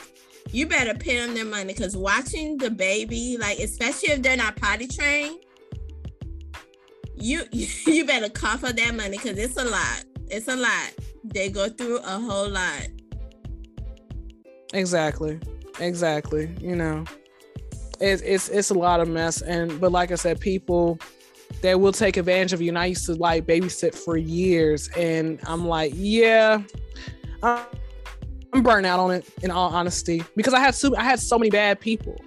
you 0.51 0.67
better 0.67 0.93
pay 0.93 1.17
them 1.17 1.35
their 1.35 1.45
money 1.45 1.73
because 1.73 1.95
watching 1.95 2.57
the 2.57 2.69
baby, 2.69 3.37
like 3.39 3.59
especially 3.59 4.09
if 4.09 4.21
they're 4.21 4.35
not 4.35 4.57
potty 4.57 4.87
trained, 4.87 5.39
you 7.15 7.43
you 7.51 8.05
better 8.05 8.29
cough 8.29 8.63
up 8.63 8.75
that 8.75 8.95
money 8.95 9.17
because 9.17 9.37
it's 9.37 9.57
a 9.57 9.63
lot. 9.63 10.03
It's 10.27 10.47
a 10.47 10.55
lot. 10.55 10.93
They 11.23 11.49
go 11.49 11.69
through 11.69 11.97
a 11.97 12.19
whole 12.19 12.49
lot. 12.49 12.87
Exactly. 14.73 15.39
Exactly. 15.79 16.55
You 16.59 16.75
know, 16.75 17.05
it's 17.99 18.21
it's 18.21 18.49
it's 18.49 18.69
a 18.69 18.73
lot 18.73 18.99
of 18.99 19.07
mess, 19.07 19.41
and 19.41 19.79
but 19.79 19.91
like 19.91 20.11
I 20.11 20.15
said, 20.15 20.39
people 20.39 20.99
they 21.61 21.75
will 21.75 21.91
take 21.91 22.17
advantage 22.17 22.53
of 22.53 22.61
you. 22.61 22.69
And 22.69 22.77
I 22.77 22.85
used 22.85 23.05
to 23.07 23.15
like 23.15 23.45
babysit 23.45 23.95
for 23.95 24.17
years, 24.17 24.89
and 24.89 25.39
I'm 25.45 25.67
like, 25.67 25.93
yeah, 25.95 26.61
I'm, 27.41 27.65
I'm 28.53 28.63
burnt 28.63 28.85
out 28.85 28.99
on 28.99 29.11
it. 29.11 29.27
In 29.41 29.51
all 29.51 29.69
honesty, 29.69 30.23
because 30.35 30.53
I 30.53 30.59
had 30.59 30.75
so 30.75 30.95
I 30.95 31.03
had 31.03 31.19
so 31.19 31.37
many 31.37 31.49
bad 31.49 31.79
people, 31.79 32.19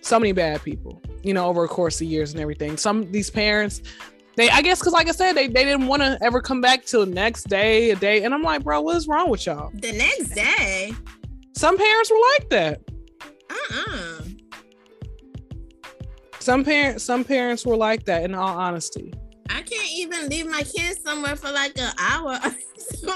so 0.00 0.18
many 0.18 0.32
bad 0.32 0.62
people, 0.62 1.02
you 1.22 1.34
know, 1.34 1.46
over 1.46 1.64
a 1.64 1.68
course 1.68 2.00
of 2.00 2.06
years 2.06 2.32
and 2.32 2.40
everything. 2.40 2.76
Some 2.76 3.10
these 3.10 3.30
parents, 3.30 3.82
they 4.36 4.48
I 4.48 4.62
guess 4.62 4.78
because 4.78 4.92
like 4.92 5.08
I 5.08 5.12
said, 5.12 5.34
they 5.34 5.46
they 5.46 5.64
didn't 5.64 5.86
want 5.86 6.02
to 6.02 6.18
ever 6.22 6.40
come 6.40 6.60
back 6.60 6.84
till 6.84 7.04
the 7.04 7.12
next 7.12 7.48
day, 7.48 7.90
a 7.90 7.96
day, 7.96 8.24
and 8.24 8.32
I'm 8.32 8.42
like, 8.42 8.64
bro, 8.64 8.80
what 8.80 8.96
is 8.96 9.06
wrong 9.06 9.30
with 9.30 9.46
y'all? 9.46 9.70
The 9.74 9.92
next 9.92 10.30
day. 10.30 10.92
Some 11.54 11.76
parents 11.76 12.10
were 12.10 12.20
like 12.38 12.50
that. 12.50 12.80
Uh-uh. 13.50 14.22
Some 16.38 16.64
parents, 16.64 17.04
some 17.04 17.24
parents 17.24 17.66
were 17.66 17.76
like 17.76 18.04
that. 18.06 18.24
In 18.24 18.34
all 18.34 18.58
honesty, 18.58 19.12
I 19.50 19.62
can't 19.62 19.92
even 19.92 20.28
leave 20.28 20.46
my 20.46 20.62
kids 20.62 21.00
somewhere 21.04 21.36
for 21.36 21.50
like 21.52 21.78
an 21.78 21.92
hour, 21.98 22.38
two 23.00 23.06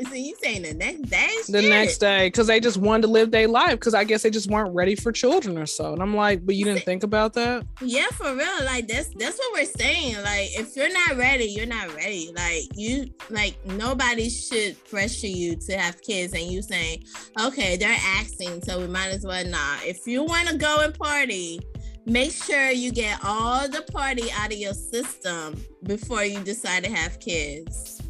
and 0.06 0.16
you 0.16 0.34
saying 0.42 0.62
the 0.62 0.74
next 0.74 1.02
day? 1.02 1.28
the 1.48 1.60
Shit. 1.62 1.70
next 1.70 1.98
day, 1.98 2.26
because 2.28 2.46
they 2.46 2.60
just 2.60 2.76
wanted 2.76 3.02
to 3.02 3.08
live 3.08 3.30
their 3.30 3.48
life. 3.48 3.72
Because 3.72 3.94
I 3.94 4.04
guess 4.04 4.22
they 4.22 4.30
just 4.30 4.50
weren't 4.50 4.74
ready 4.74 4.94
for 4.94 5.12
children 5.12 5.58
or 5.58 5.66
so. 5.66 5.92
And 5.92 6.02
I'm 6.02 6.14
like, 6.14 6.44
but 6.44 6.54
you 6.54 6.64
didn't 6.64 6.84
think 6.84 7.02
about 7.02 7.34
that. 7.34 7.66
Yeah, 7.80 8.06
for 8.12 8.34
real. 8.34 8.64
Like 8.64 8.88
that's 8.88 9.08
that's 9.16 9.38
what 9.38 9.52
we're 9.54 9.64
saying. 9.64 10.16
Like 10.16 10.58
if 10.58 10.76
you're 10.76 10.92
not 10.92 11.16
ready, 11.16 11.44
you're 11.44 11.66
not 11.66 11.94
ready. 11.94 12.32
Like 12.34 12.64
you 12.74 13.06
like 13.30 13.56
nobody 13.66 14.28
should 14.28 14.82
pressure 14.84 15.26
you 15.26 15.56
to 15.56 15.76
have 15.76 16.00
kids 16.02 16.32
and 16.32 16.44
you 16.44 16.62
saying, 16.62 17.04
okay, 17.40 17.76
they're 17.76 17.96
asking, 18.18 18.62
so 18.62 18.80
we 18.80 18.86
might 18.86 19.08
as 19.08 19.24
well 19.24 19.44
not. 19.44 19.84
If 19.84 20.06
you 20.06 20.22
want 20.22 20.48
to 20.48 20.56
go 20.56 20.80
and 20.80 20.94
party, 20.94 21.60
make 22.06 22.32
sure 22.32 22.70
you 22.70 22.92
get 22.92 23.18
all 23.24 23.68
the 23.68 23.82
party 23.92 24.30
out 24.32 24.52
of 24.52 24.58
your 24.58 24.74
system 24.74 25.62
before 25.84 26.24
you 26.24 26.40
decide 26.40 26.84
to 26.84 26.90
have 26.90 27.18
kids. 27.20 28.00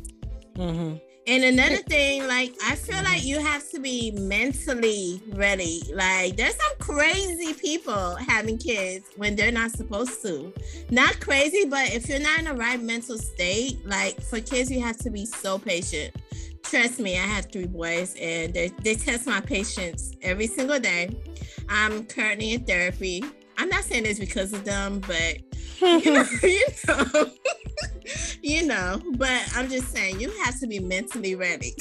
Mm-hmm. 0.56 0.96
And 1.26 1.44
another 1.44 1.76
thing, 1.88 2.26
like 2.26 2.54
I 2.64 2.74
feel 2.74 3.02
like 3.02 3.24
you 3.24 3.38
have 3.40 3.68
to 3.70 3.80
be 3.80 4.10
mentally 4.12 5.22
ready. 5.28 5.82
Like 5.92 6.36
there's 6.36 6.56
some 6.56 6.78
crazy 6.78 7.54
people 7.54 8.16
having 8.16 8.58
kids 8.58 9.06
when 9.16 9.36
they're 9.36 9.52
not 9.52 9.70
supposed 9.70 10.22
to. 10.22 10.52
Not 10.90 11.20
crazy, 11.20 11.64
but 11.64 11.92
if 11.92 12.08
you're 12.08 12.18
not 12.20 12.40
in 12.40 12.44
the 12.46 12.54
right 12.54 12.80
mental 12.80 13.18
state, 13.18 13.84
like 13.86 14.20
for 14.20 14.40
kids, 14.40 14.70
you 14.70 14.80
have 14.80 14.98
to 14.98 15.10
be 15.10 15.26
so 15.26 15.58
patient. 15.58 16.14
Trust 16.62 16.98
me, 16.98 17.18
I 17.18 17.22
have 17.22 17.50
three 17.52 17.66
boys 17.66 18.16
and 18.20 18.52
they 18.52 18.68
they 18.82 18.94
test 18.94 19.26
my 19.26 19.40
patience 19.40 20.12
every 20.22 20.46
single 20.46 20.80
day. 20.80 21.16
I'm 21.68 22.04
currently 22.04 22.52
in 22.52 22.64
therapy. 22.64 23.24
I'm 23.58 23.68
not 23.68 23.84
saying 23.84 24.04
this 24.04 24.18
because 24.18 24.52
of 24.52 24.64
them, 24.64 25.00
but 25.00 25.38
you 25.80 26.12
know, 26.12 26.24
you 26.42 26.66
know, 26.88 27.30
you 28.42 28.66
know, 28.66 29.02
but 29.16 29.42
I'm 29.54 29.68
just 29.68 29.92
saying 29.92 30.20
you 30.20 30.30
have 30.42 30.58
to 30.60 30.66
be 30.66 30.78
mentally 30.78 31.34
ready. 31.34 31.74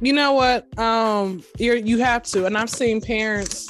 you 0.00 0.12
know 0.12 0.32
what? 0.32 0.78
Um, 0.78 1.42
you 1.58 1.74
you 1.74 1.98
have 1.98 2.22
to, 2.24 2.46
and 2.46 2.56
I've 2.56 2.70
seen 2.70 3.00
parents 3.00 3.68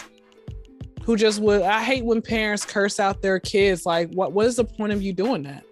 who 1.04 1.16
just 1.16 1.40
would. 1.40 1.62
I 1.62 1.82
hate 1.82 2.04
when 2.04 2.22
parents 2.22 2.64
curse 2.64 3.00
out 3.00 3.22
their 3.22 3.40
kids. 3.40 3.86
Like, 3.86 4.10
what? 4.12 4.32
What 4.32 4.46
is 4.46 4.56
the 4.56 4.64
point 4.64 4.92
of 4.92 5.02
you 5.02 5.12
doing 5.12 5.42
that? 5.44 5.64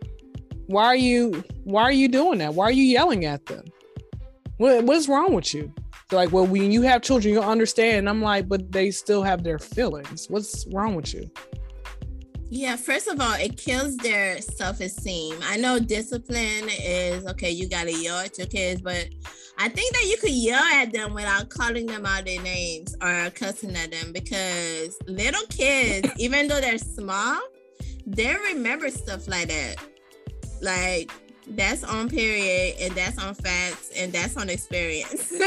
Why 0.67 0.87
are 0.87 0.97
you? 0.97 1.45
Why 1.65 1.83
are 1.83 1.93
you 1.93 2.09
doing 2.09 2.39
that? 2.39 2.55
Why 2.55 2.65
are 2.65 2.73
you 2.73 2.85
yelling 2.85 3.25
at 3.25 3.47
them? 3.47 3.65
What 4.57 4.85
What 4.85 4.97
is 4.97 5.09
wrong 5.09 5.33
with 5.33 5.55
you? 5.55 5.73
They're 6.11 6.19
like, 6.19 6.33
well, 6.33 6.47
when 6.47 6.73
you 6.73 6.83
have 6.83 7.03
children, 7.03 7.33
you'll 7.33 7.45
understand. 7.45 7.99
And 7.99 8.09
I'm 8.09 8.21
like, 8.21 8.49
but 8.49 8.73
they 8.73 8.91
still 8.91 9.23
have 9.23 9.45
their 9.45 9.59
feelings. 9.59 10.27
What's 10.29 10.67
wrong 10.73 10.97
with 10.97 11.15
you? 11.15 11.31
Yeah, 12.53 12.75
first 12.75 13.07
of 13.07 13.21
all, 13.21 13.35
it 13.35 13.57
kills 13.57 13.97
their 13.99 14.41
self 14.41 14.81
esteem. 14.81 15.37
I 15.45 15.57
know 15.57 15.79
discipline 15.79 16.69
is 16.69 17.25
okay, 17.25 17.51
you 17.53 17.69
gotta 17.69 17.93
yell 17.93 18.19
at 18.19 18.37
your 18.39 18.49
kids, 18.49 18.81
but 18.81 19.09
I 19.57 19.69
think 19.69 19.95
that 19.95 20.07
you 20.07 20.17
could 20.17 20.31
yell 20.31 20.61
at 20.61 20.93
them 20.93 21.15
without 21.15 21.49
calling 21.49 21.87
them 21.87 22.05
out 22.05 22.25
their 22.25 22.43
names 22.43 22.97
or 23.01 23.31
cussing 23.31 23.77
at 23.77 23.93
them 23.93 24.13
because 24.13 24.99
little 25.07 25.47
kids, 25.49 26.11
even 26.19 26.49
though 26.49 26.61
they're 26.61 26.79
small, 26.79 27.41
they 28.05 28.35
remember 28.35 28.91
stuff 28.91 29.29
like 29.29 29.47
that. 29.47 29.77
Like, 30.61 31.13
that's 31.51 31.85
on 31.85 32.09
period 32.09 32.77
and 32.81 32.95
that's 32.95 33.19
on 33.19 33.35
facts 33.35 33.91
and 33.97 34.13
that's 34.13 34.37
on 34.37 34.49
experience. 34.49 35.33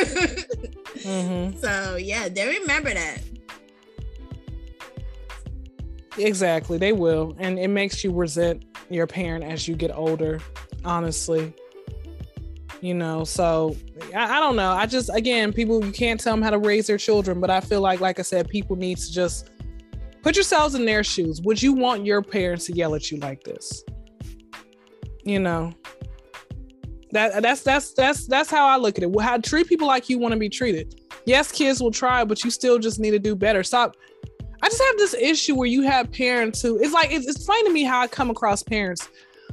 Mm-hmm. 1.03 1.57
So, 1.57 1.97
yeah, 1.97 2.29
they 2.29 2.59
remember 2.59 2.93
that. 2.93 3.17
Exactly, 6.17 6.77
they 6.77 6.93
will, 6.93 7.35
and 7.39 7.57
it 7.57 7.69
makes 7.69 8.03
you 8.03 8.13
resent 8.13 8.63
your 8.89 9.07
parent 9.07 9.43
as 9.43 9.67
you 9.67 9.75
get 9.75 9.91
older. 9.91 10.39
Honestly, 10.85 11.53
you 12.81 12.93
know. 12.93 13.23
So 13.23 13.75
I, 14.13 14.37
I 14.37 14.39
don't 14.39 14.55
know. 14.55 14.71
I 14.71 14.85
just 14.85 15.09
again, 15.13 15.51
people 15.51 15.83
you 15.83 15.91
can't 15.91 16.19
tell 16.19 16.33
them 16.33 16.41
how 16.41 16.51
to 16.51 16.59
raise 16.59 16.87
their 16.87 16.97
children, 16.97 17.39
but 17.39 17.49
I 17.49 17.61
feel 17.61 17.81
like, 17.81 17.99
like 17.99 18.19
I 18.19 18.21
said, 18.21 18.47
people 18.47 18.75
need 18.75 18.97
to 18.97 19.11
just 19.11 19.49
put 20.21 20.35
yourselves 20.35 20.75
in 20.75 20.85
their 20.85 21.03
shoes. 21.03 21.41
Would 21.41 21.61
you 21.61 21.73
want 21.73 22.05
your 22.05 22.21
parents 22.21 22.65
to 22.67 22.73
yell 22.73 22.93
at 22.95 23.11
you 23.11 23.17
like 23.17 23.43
this? 23.43 23.83
You 25.23 25.39
know. 25.39 25.73
That 27.11 27.43
that's 27.43 27.61
that's 27.61 27.93
that's 27.93 28.25
that's 28.25 28.49
how 28.49 28.67
I 28.67 28.77
look 28.77 28.97
at 28.97 29.03
it. 29.03 29.21
How 29.21 29.37
treat 29.37 29.67
people 29.67 29.87
like 29.87 30.09
you 30.09 30.17
want 30.17 30.33
to 30.33 30.39
be 30.39 30.49
treated. 30.49 30.99
Yes, 31.25 31.51
kids 31.51 31.81
will 31.81 31.91
try, 31.91 32.23
but 32.23 32.43
you 32.43 32.49
still 32.49 32.79
just 32.79 32.99
need 32.99 33.11
to 33.11 33.19
do 33.19 33.35
better. 33.35 33.63
Stop 33.63 33.95
I 34.63 34.69
just 34.69 34.81
have 34.81 34.97
this 34.97 35.13
issue 35.13 35.53
where 35.55 35.67
you 35.67 35.81
have 35.81 36.09
parents 36.09 36.61
who 36.61 36.77
it's 36.77 36.93
like 36.93 37.11
it's, 37.11 37.27
it's 37.27 37.45
funny 37.45 37.65
to 37.65 37.69
me 37.69 37.83
how 37.83 37.99
I 37.99 38.07
come 38.07 38.29
across 38.29 38.63
parents 38.63 39.09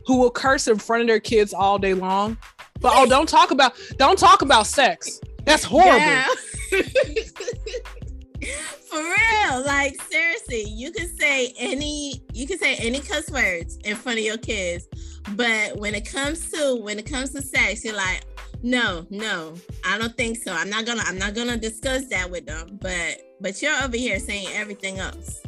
who 0.07 0.19
will 0.19 0.31
curse 0.31 0.69
in 0.69 0.79
front 0.79 1.03
of 1.03 1.09
their 1.09 1.19
kids 1.19 1.53
all 1.53 1.81
day 1.81 1.95
long. 1.95 2.39
But 2.81 2.93
oh, 2.95 3.07
don't 3.07 3.29
talk 3.29 3.51
about 3.51 3.73
don't 3.97 4.17
talk 4.17 4.43
about 4.43 4.69
sex. 4.69 5.21
That's 5.45 5.65
horrible. 5.65 5.99
Yeah. 5.99 6.29
For 8.91 8.99
real, 8.99 9.65
like 9.65 10.01
seriously, 10.11 10.65
you 10.65 10.91
can 10.91 11.07
say 11.17 11.55
any 11.57 12.23
you 12.33 12.47
can 12.47 12.59
say 12.59 12.75
any 12.77 13.01
cuss 13.01 13.31
words 13.31 13.77
in 13.85 13.95
front 13.95 14.19
of 14.19 14.25
your 14.25 14.39
kids, 14.39 14.89
but 15.37 15.77
when 15.77 15.95
it 15.95 16.11
comes 16.11 16.51
to 16.51 16.77
when 16.83 16.99
it 16.99 17.07
comes 17.07 17.31
to 17.31 17.43
sex, 17.43 17.85
you're 17.85 17.95
like, 17.95 18.25
no, 18.63 19.07
no, 19.09 19.55
I 19.85 19.97
don't 19.97 20.17
think 20.17 20.39
so. 20.39 20.53
I'm 20.53 20.69
not 20.69 20.87
gonna 20.87 21.03
I'm 21.07 21.19
not 21.19 21.35
gonna 21.35 21.57
discuss 21.57 22.07
that 22.09 22.29
with 22.31 22.47
them. 22.47 22.79
But 22.81 23.23
but 23.41 23.63
you're 23.63 23.81
over 23.83 23.97
here 23.97 24.19
saying 24.19 24.49
everything 24.55 24.99
else. 24.99 25.41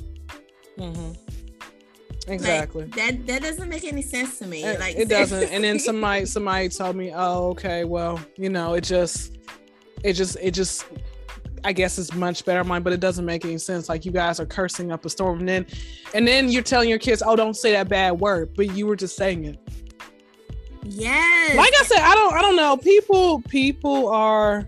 Mm-hmm. 0.79 1.13
Exactly. 2.29 2.85
Like, 2.85 2.95
that 2.95 3.27
that 3.27 3.43
doesn't 3.43 3.69
make 3.69 3.85
any 3.85 4.03
sense 4.03 4.39
to 4.39 4.47
me. 4.47 4.63
It- 4.63 4.79
like 4.79 4.97
it 4.97 5.09
doesn't. 5.09 5.51
And 5.51 5.65
then 5.65 5.81
somebody 5.81 6.27
somebody 6.27 6.69
told 6.69 6.95
me, 6.97 7.13
oh, 7.13 7.49
okay, 7.51 7.85
well, 7.85 8.21
you 8.37 8.51
know, 8.51 8.75
it 8.75 8.85
just 8.85 9.37
it 10.05 10.13
just 10.13 10.37
it 10.41 10.53
just 10.53 10.85
I 11.64 11.72
guess 11.72 11.98
it's 11.98 12.12
much 12.14 12.44
better 12.44 12.64
mine, 12.64 12.83
but 12.83 12.92
it 12.92 13.01
doesn't 13.01 13.25
make 13.25 13.44
any 13.44 13.59
sense. 13.59 13.88
Like 13.88 14.05
you 14.05 14.12
guys 14.12 14.40
are 14.40 14.46
cursing 14.46 14.90
up 14.90 15.05
a 15.05 15.11
storm, 15.11 15.40
and 15.40 15.48
then 15.48 15.66
and 16.14 16.27
then 16.27 16.48
you're 16.48 16.62
telling 16.62 16.88
your 16.88 16.98
kids, 16.98 17.22
oh, 17.25 17.37
don't 17.37 17.55
say 17.55 17.72
that 17.72 17.88
bad 17.88 18.12
word, 18.12 18.55
but 18.57 18.75
you 18.75 18.87
were 18.87 18.96
just 18.96 19.16
saying 19.16 19.44
it. 19.44 19.59
yes. 20.83 21.57
Like 21.57 21.72
I 21.81 21.85
said, 21.85 22.01
I 22.01 22.14
don't 22.14 22.35
I 22.35 22.42
don't 22.42 22.57
know. 22.57 22.77
People 22.77 23.42
people 23.42 24.09
are 24.09 24.66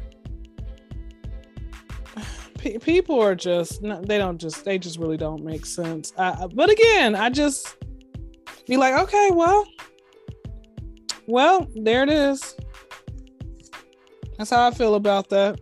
pe- 2.59 2.79
people 2.79 3.21
are 3.21 3.35
just 3.35 3.83
no, 3.83 4.01
they 4.01 4.19
don't 4.19 4.39
just 4.39 4.65
they 4.65 4.79
just 4.79 4.99
really 4.99 5.17
don't 5.17 5.45
make 5.45 5.67
sense. 5.67 6.13
Uh, 6.17 6.49
but 6.49 6.71
again, 6.71 7.15
I 7.15 7.29
just 7.31 7.77
be 8.67 8.77
like, 8.77 8.95
okay, 8.95 9.31
well, 9.33 9.67
well, 11.27 11.69
there 11.75 12.03
it 12.03 12.09
is. 12.09 12.57
That's 14.39 14.51
how 14.51 14.67
I 14.67 14.71
feel 14.73 14.95
about 14.95 15.29
that. 15.31 15.61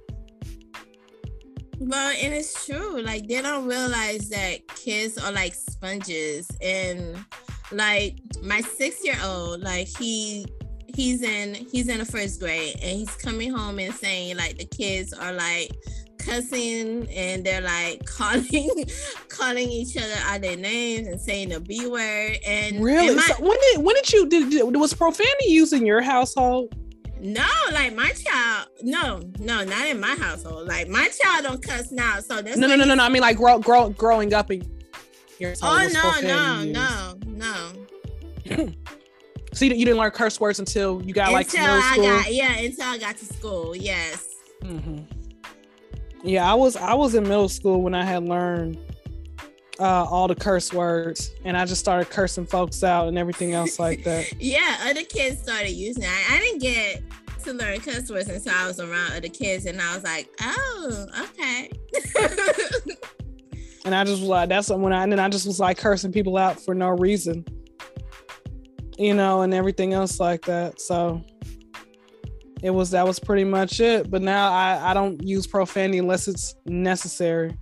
Well, 1.85 2.15
and 2.23 2.33
it's 2.33 2.65
true. 2.65 3.01
Like 3.01 3.27
they 3.27 3.43
don't 3.43 3.67
realize 3.67 4.29
that 4.31 4.67
kids 4.69 5.19
are 5.19 5.33
like 5.33 5.55
sponges, 5.55 6.49
and 6.61 7.25
like 7.73 8.19
my 8.43 8.61
six 8.61 9.05
year 9.05 9.17
old, 9.25 9.61
like 9.61 9.89
he 9.99 10.47
he's 10.95 11.23
in 11.23 11.55
he's 11.55 11.89
in 11.89 11.99
the 11.99 12.05
first 12.05 12.41
grade, 12.41 12.77
and 12.83 12.99
he's 12.99 13.15
coming 13.17 13.53
home 13.53 13.79
and 13.79 13.95
saying 13.95 14.37
like 14.37 14.59
the 14.59 14.65
kids 14.67 15.13
are 15.13 15.33
like 15.33 15.73
cussing 16.19 17.09
and 17.11 17.45
they're 17.45 17.61
like 17.61 18.05
calling 18.07 18.85
calling 19.29 19.69
each 19.69 19.97
other 19.97 20.15
out 20.27 20.41
their 20.41 20.57
names 20.57 21.09
and 21.09 21.21
saying 21.21 21.49
the 21.49 21.59
b 21.59 21.87
word 21.87 22.39
and 22.47 22.81
really 22.81 23.17
my, 23.17 23.23
so 23.23 23.35
when 23.41 23.59
did 23.73 23.83
when 23.83 23.95
did 23.97 24.13
you 24.13 24.29
did, 24.29 24.51
did 24.51 24.77
was 24.77 24.95
profanity 24.95 25.47
used 25.49 25.73
in 25.73 25.85
your 25.85 26.01
household 26.01 26.73
no, 27.23 27.47
like 27.71 27.95
my 27.95 28.11
child, 28.11 28.69
no, 28.83 29.21
no, 29.39 29.63
not 29.63 29.87
in 29.87 30.01
my 30.01 30.17
household. 30.17 30.67
Like 30.67 30.89
my 30.89 31.09
child 31.09 31.45
don't 31.45 31.63
cuss 31.63 31.93
now. 31.93 32.19
So 32.19 32.43
that's 32.43 32.57
no, 32.57 32.67
no, 32.67 32.75
no, 32.75 32.85
no, 32.85 32.97
no. 32.97 33.05
I 33.05 33.09
mean, 33.09 33.23
like 33.23 33.37
grow, 33.37 33.61
grow, 33.61 33.91
growing 33.91 34.35
up 34.35 34.51
in 34.51 34.69
your 35.39 35.55
Oh 35.63 35.89
no, 35.93 36.21
no, 36.21 36.65
no, 36.65 37.15
no. 37.25 38.73
so 39.53 39.65
you, 39.65 39.73
you 39.73 39.85
didn't 39.85 39.99
learn 39.99 40.11
curse 40.11 40.41
words 40.41 40.59
until 40.59 41.01
you 41.03 41.15
got 41.15 41.33
until 41.33 41.35
like 41.35 41.53
middle 41.53 41.71
I 41.71 41.93
school. 41.93 42.05
Got, 42.05 42.35
yeah, 42.35 42.59
until 42.59 42.87
I 42.87 42.99
got 42.99 43.17
to 43.19 43.25
school. 43.25 43.77
Yes. 43.77 44.27
Mm-hmm. 44.63 44.99
Yeah, 46.25 46.51
I 46.51 46.55
was 46.55 46.75
I 46.75 46.95
was 46.95 47.15
in 47.15 47.23
middle 47.23 47.49
school 47.49 47.83
when 47.83 47.95
I 47.95 48.05
had 48.05 48.25
learned 48.25 48.79
uh, 49.79 50.05
all 50.05 50.29
the 50.29 50.35
curse 50.35 50.73
words, 50.73 51.31
and 51.45 51.57
I 51.57 51.65
just 51.65 51.81
started 51.81 52.11
cursing 52.11 52.47
folks 52.47 52.85
out 52.85 53.09
and 53.09 53.19
everything 53.19 53.53
else 53.55 53.79
like 53.79 54.05
that. 54.05 54.33
yeah, 54.41 54.79
other 54.85 55.05
kids 55.05 55.43
started 55.43 55.71
using 55.71 56.03
it. 56.03 56.09
I, 56.09 56.37
I 56.37 56.39
didn't 56.39 56.61
get 56.61 57.03
to 57.45 57.53
learn 57.53 57.81
cuss 57.81 58.11
words 58.11 58.29
until 58.29 58.53
I 58.55 58.67
was 58.67 58.81
around 58.81 59.13
other 59.13 59.29
kids, 59.29 59.67
and 59.67 59.81
I 59.81 59.95
was 59.95 60.05
like, 60.05 60.29
oh, 60.41 61.07
okay. 61.25 61.71
and 63.85 63.95
I 63.95 64.05
just 64.05 64.21
was 64.21 64.29
like, 64.29 64.49
that's 64.49 64.71
when 64.71 64.93
I 64.93 65.03
and 65.03 65.13
then 65.13 65.19
I 65.19 65.29
just 65.29 65.47
was 65.47 65.59
like 65.59 65.79
cursing 65.79 66.13
people 66.13 66.37
out 66.37 66.61
for 66.61 66.75
no 66.75 66.91
reason, 66.91 67.45
you 68.99 69.15
know, 69.15 69.43
and 69.43 69.55
everything 69.55 69.95
else 69.95 70.21
like 70.21 70.43
that. 70.43 70.81
So 70.81 71.23
it 72.63 72.71
was 72.71 72.91
that 72.91 73.07
was 73.07 73.19
pretty 73.19 73.45
much 73.45 73.81
it. 73.81 74.11
But 74.11 74.23
now 74.23 74.53
I 74.53 74.91
I 74.91 74.95
don't 74.95 75.23
use 75.23 75.47
profanity 75.47 75.99
unless 75.99 76.29
it's 76.29 76.55
necessary. 76.67 77.57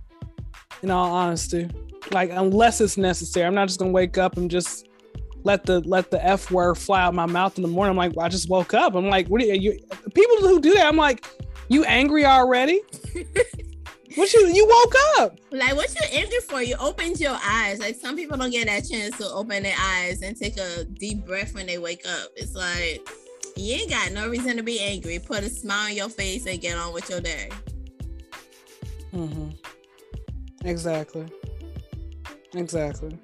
In 0.83 0.89
all 0.89 1.11
honesty, 1.13 1.69
like 2.13 2.29
unless 2.31 2.81
it's 2.81 2.97
necessary, 2.97 3.45
I'm 3.45 3.55
not 3.55 3.67
just 3.67 3.79
gonna 3.79 3.91
wake 3.91 4.17
up 4.17 4.37
and 4.37 4.49
just 4.49 4.87
let 5.43 5.65
the 5.65 5.79
let 5.81 6.11
the 6.11 6.23
f 6.23 6.51
word 6.51 6.75
fly 6.75 7.01
out 7.01 7.13
my 7.13 7.25
mouth 7.25 7.57
in 7.57 7.63
the 7.63 7.67
morning. 7.67 7.91
I'm 7.91 7.97
like, 7.97 8.15
well, 8.15 8.25
I 8.25 8.29
just 8.29 8.49
woke 8.49 8.73
up. 8.73 8.95
I'm 8.95 9.09
like, 9.09 9.27
what 9.27 9.41
are 9.41 9.45
you? 9.45 9.79
People 10.13 10.37
who 10.37 10.59
do 10.59 10.73
that, 10.75 10.85
I'm 10.85 10.97
like, 10.97 11.27
you 11.67 11.83
angry 11.85 12.25
already? 12.25 12.81
what 14.15 14.33
you 14.33 14.47
you 14.47 14.67
woke 14.67 14.93
up? 15.19 15.39
Like 15.51 15.75
what 15.75 15.93
you 15.95 16.01
angry 16.11 16.39
for? 16.39 16.61
You 16.61 16.75
opened 16.79 17.19
your 17.19 17.37
eyes. 17.43 17.79
Like 17.79 17.95
some 17.95 18.15
people 18.15 18.37
don't 18.37 18.51
get 18.51 18.67
that 18.67 18.87
chance 18.89 19.17
to 19.17 19.29
open 19.29 19.63
their 19.63 19.77
eyes 19.79 20.21
and 20.21 20.37
take 20.37 20.57
a 20.57 20.85
deep 20.85 21.25
breath 21.25 21.53
when 21.53 21.65
they 21.65 21.77
wake 21.77 22.05
up. 22.07 22.29
It's 22.35 22.55
like 22.55 23.07
you 23.55 23.75
ain't 23.75 23.89
got 23.89 24.11
no 24.11 24.29
reason 24.29 24.57
to 24.57 24.63
be 24.63 24.79
angry. 24.79 25.19
Put 25.19 25.43
a 25.43 25.49
smile 25.49 25.87
on 25.87 25.95
your 25.95 26.09
face 26.09 26.45
and 26.45 26.59
get 26.61 26.77
on 26.77 26.93
with 26.93 27.09
your 27.09 27.21
day. 27.21 27.49
Mm-hmm. 29.13 29.49
Exactly. 30.65 31.25
Exactly. 32.53 33.17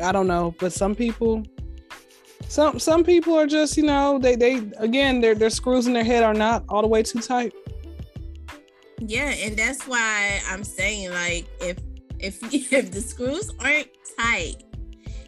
I 0.00 0.12
don't 0.12 0.26
know, 0.26 0.54
but 0.58 0.72
some 0.72 0.94
people 0.94 1.44
some 2.48 2.78
some 2.78 3.02
people 3.02 3.34
are 3.34 3.46
just, 3.46 3.76
you 3.76 3.82
know, 3.82 4.18
they 4.18 4.36
they 4.36 4.56
again 4.78 5.20
their 5.20 5.34
their 5.34 5.50
screws 5.50 5.86
in 5.86 5.92
their 5.92 6.04
head 6.04 6.22
are 6.22 6.34
not 6.34 6.64
all 6.68 6.82
the 6.82 6.88
way 6.88 7.02
too 7.02 7.20
tight. 7.20 7.54
Yeah, 8.98 9.30
and 9.30 9.56
that's 9.56 9.86
why 9.86 10.40
I'm 10.48 10.64
saying 10.64 11.10
like 11.10 11.46
if 11.60 11.78
if 12.18 12.38
if 12.72 12.92
the 12.92 13.00
screws 13.00 13.50
aren't 13.60 13.88
tight 14.18 14.64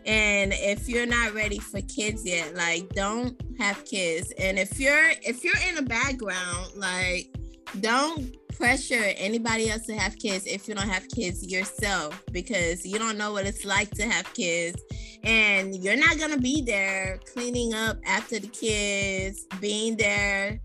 and 0.07 0.53
if 0.55 0.89
you're 0.89 1.07
not 1.07 1.35
ready 1.35 1.59
for 1.59 1.81
kids 1.81 2.27
yet, 2.27 2.55
like 2.55 2.89
don't 2.91 3.41
have 3.59 3.85
kids. 3.85 4.33
And 4.39 4.59
if 4.59 4.79
you're 4.79 5.13
if 5.23 5.43
you're 5.43 5.59
in 5.69 5.79
a 5.79 5.83
background, 5.83 6.73
like 6.77 7.35
don't 7.81 8.37
pressure 8.57 9.12
anybody 9.17 9.71
else 9.71 9.87
to 9.87 9.95
have 9.95 10.19
kids 10.19 10.47
if 10.47 10.69
you 10.69 10.75
don't 10.75 10.88
have 10.88 11.09
kids 11.09 11.47
yourself 11.47 12.23
because 12.33 12.85
you 12.87 12.99
don't 12.99 13.19
know 13.19 13.33
what 13.33 13.47
it's 13.47 13.64
like 13.64 13.90
to 13.90 14.05
have 14.05 14.33
kids 14.35 14.81
and 15.23 15.77
you're 15.77 15.97
not 15.97 16.19
going 16.19 16.31
to 16.31 16.40
be 16.40 16.62
there 16.62 17.19
cleaning 17.33 17.75
up 17.75 17.97
after 18.07 18.38
the 18.38 18.49
kids 18.49 19.47
being 19.61 19.97
there 19.97 20.61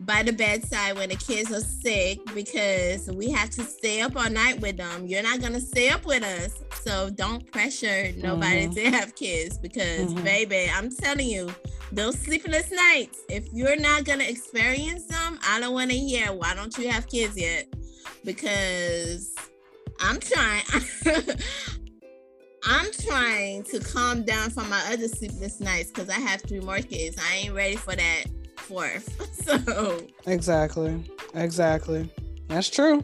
by 0.00 0.22
the 0.22 0.32
bedside 0.32 0.96
when 0.96 1.08
the 1.08 1.16
kids 1.16 1.50
are 1.52 1.60
sick 1.60 2.18
because 2.34 3.10
we 3.12 3.30
have 3.30 3.50
to 3.50 3.62
stay 3.62 4.02
up 4.02 4.16
all 4.16 4.28
night 4.28 4.60
with 4.60 4.76
them. 4.76 5.06
You're 5.06 5.22
not 5.22 5.40
gonna 5.40 5.60
stay 5.60 5.88
up 5.88 6.04
with 6.04 6.22
us. 6.22 6.52
So 6.82 7.10
don't 7.10 7.50
pressure 7.50 8.12
nobody 8.16 8.66
mm-hmm. 8.66 8.74
to 8.74 8.90
have 8.90 9.14
kids 9.14 9.56
because 9.58 10.12
mm-hmm. 10.12 10.24
baby, 10.24 10.70
I'm 10.72 10.90
telling 10.90 11.28
you, 11.28 11.50
those 11.92 12.18
sleepless 12.18 12.70
nights, 12.70 13.20
if 13.28 13.48
you're 13.52 13.76
not 13.76 14.04
gonna 14.04 14.24
experience 14.24 15.06
them, 15.06 15.38
I 15.46 15.60
don't 15.60 15.74
wanna 15.74 15.94
hear 15.94 16.32
why 16.32 16.54
don't 16.54 16.76
you 16.78 16.88
have 16.90 17.06
kids 17.06 17.36
yet? 17.36 17.66
Because 18.24 19.34
I'm 20.00 20.18
trying 20.18 20.64
I'm 22.64 22.90
trying 22.92 23.62
to 23.64 23.78
calm 23.80 24.24
down 24.24 24.50
from 24.50 24.68
my 24.68 24.82
other 24.92 25.06
sleepless 25.06 25.60
nights 25.60 25.90
because 25.90 26.08
I 26.08 26.18
have 26.18 26.42
three 26.42 26.60
more 26.60 26.78
kids. 26.78 27.16
I 27.30 27.36
ain't 27.36 27.54
ready 27.54 27.76
for 27.76 27.94
that 27.94 28.24
fourth. 28.56 29.12
So 29.46 30.00
exactly, 30.26 31.04
exactly. 31.34 32.10
That's 32.48 32.68
true. 32.68 33.00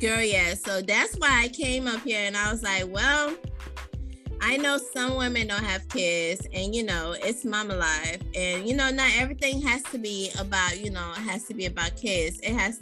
Girl, 0.00 0.20
yeah. 0.20 0.54
So 0.54 0.82
that's 0.82 1.14
why 1.14 1.42
I 1.44 1.48
came 1.48 1.86
up 1.86 2.00
here 2.02 2.24
and 2.24 2.36
I 2.36 2.50
was 2.50 2.64
like, 2.64 2.88
well, 2.88 3.36
I 4.44 4.58
know 4.58 4.76
some 4.76 5.16
women 5.16 5.46
don't 5.46 5.64
have 5.64 5.88
kids, 5.88 6.46
and 6.52 6.74
you 6.74 6.82
know, 6.82 7.14
it's 7.18 7.46
mama 7.46 7.74
life. 7.76 8.20
And 8.34 8.68
you 8.68 8.76
know, 8.76 8.90
not 8.90 9.10
everything 9.16 9.62
has 9.62 9.82
to 9.84 9.98
be 9.98 10.30
about, 10.38 10.78
you 10.78 10.90
know, 10.90 11.12
it 11.12 11.22
has 11.22 11.44
to 11.44 11.54
be 11.54 11.64
about 11.64 11.96
kids. 11.96 12.40
It 12.40 12.52
has 12.52 12.78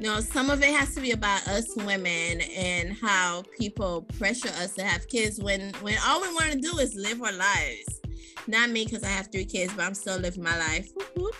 you 0.00 0.08
know, 0.08 0.20
some 0.20 0.48
of 0.48 0.62
it 0.62 0.70
has 0.70 0.94
to 0.94 1.02
be 1.02 1.10
about 1.12 1.46
us 1.48 1.76
women 1.76 2.40
and 2.56 2.96
how 2.96 3.42
people 3.58 4.02
pressure 4.18 4.48
us 4.48 4.74
to 4.76 4.84
have 4.84 5.06
kids 5.06 5.38
when 5.38 5.74
when 5.82 5.96
all 6.06 6.22
we 6.22 6.28
want 6.28 6.50
to 6.52 6.58
do 6.58 6.78
is 6.78 6.94
live 6.94 7.22
our 7.22 7.32
lives. 7.32 8.00
Not 8.46 8.70
me 8.70 8.86
because 8.86 9.04
I 9.04 9.08
have 9.08 9.28
three 9.30 9.44
kids, 9.44 9.74
but 9.74 9.84
I'm 9.84 9.94
still 9.94 10.18
living 10.18 10.42
my 10.42 10.58
life. 10.58 10.90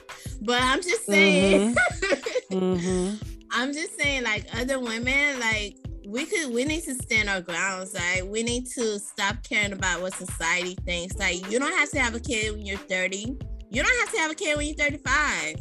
But 0.44 0.60
I'm 0.60 0.82
just 0.82 1.06
saying, 1.06 1.76
mm-hmm. 1.76 2.54
mm-hmm. 2.56 3.14
I'm 3.52 3.72
just 3.72 3.96
saying, 3.96 4.24
like 4.24 4.44
other 4.58 4.80
women, 4.80 5.38
like 5.38 5.76
we 6.12 6.26
could, 6.26 6.52
we 6.52 6.64
need 6.64 6.82
to 6.82 6.94
stand 6.94 7.30
our 7.30 7.40
grounds. 7.40 7.94
Like 7.94 8.24
we 8.26 8.42
need 8.42 8.66
to 8.72 8.98
stop 8.98 9.42
caring 9.42 9.72
about 9.72 10.02
what 10.02 10.12
society 10.12 10.76
thinks. 10.84 11.16
Like 11.16 11.50
you 11.50 11.58
don't 11.58 11.72
have 11.72 11.90
to 11.92 12.00
have 12.00 12.14
a 12.14 12.20
kid 12.20 12.52
when 12.52 12.66
you're 12.66 12.76
30. 12.76 13.38
You 13.70 13.82
don't 13.82 13.98
have 14.00 14.12
to 14.12 14.18
have 14.18 14.30
a 14.30 14.34
kid 14.34 14.58
when 14.58 14.66
you're 14.66 14.76
35. 14.76 15.56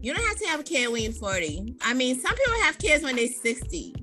You 0.00 0.14
don't 0.14 0.26
have 0.26 0.38
to 0.38 0.46
have 0.46 0.60
a 0.60 0.62
kid 0.62 0.90
when 0.90 1.02
you're 1.02 1.12
40. 1.12 1.76
I 1.82 1.92
mean, 1.92 2.18
some 2.18 2.34
people 2.34 2.54
have 2.62 2.78
kids 2.78 3.04
when 3.04 3.16
they're 3.16 3.26
60. 3.26 3.94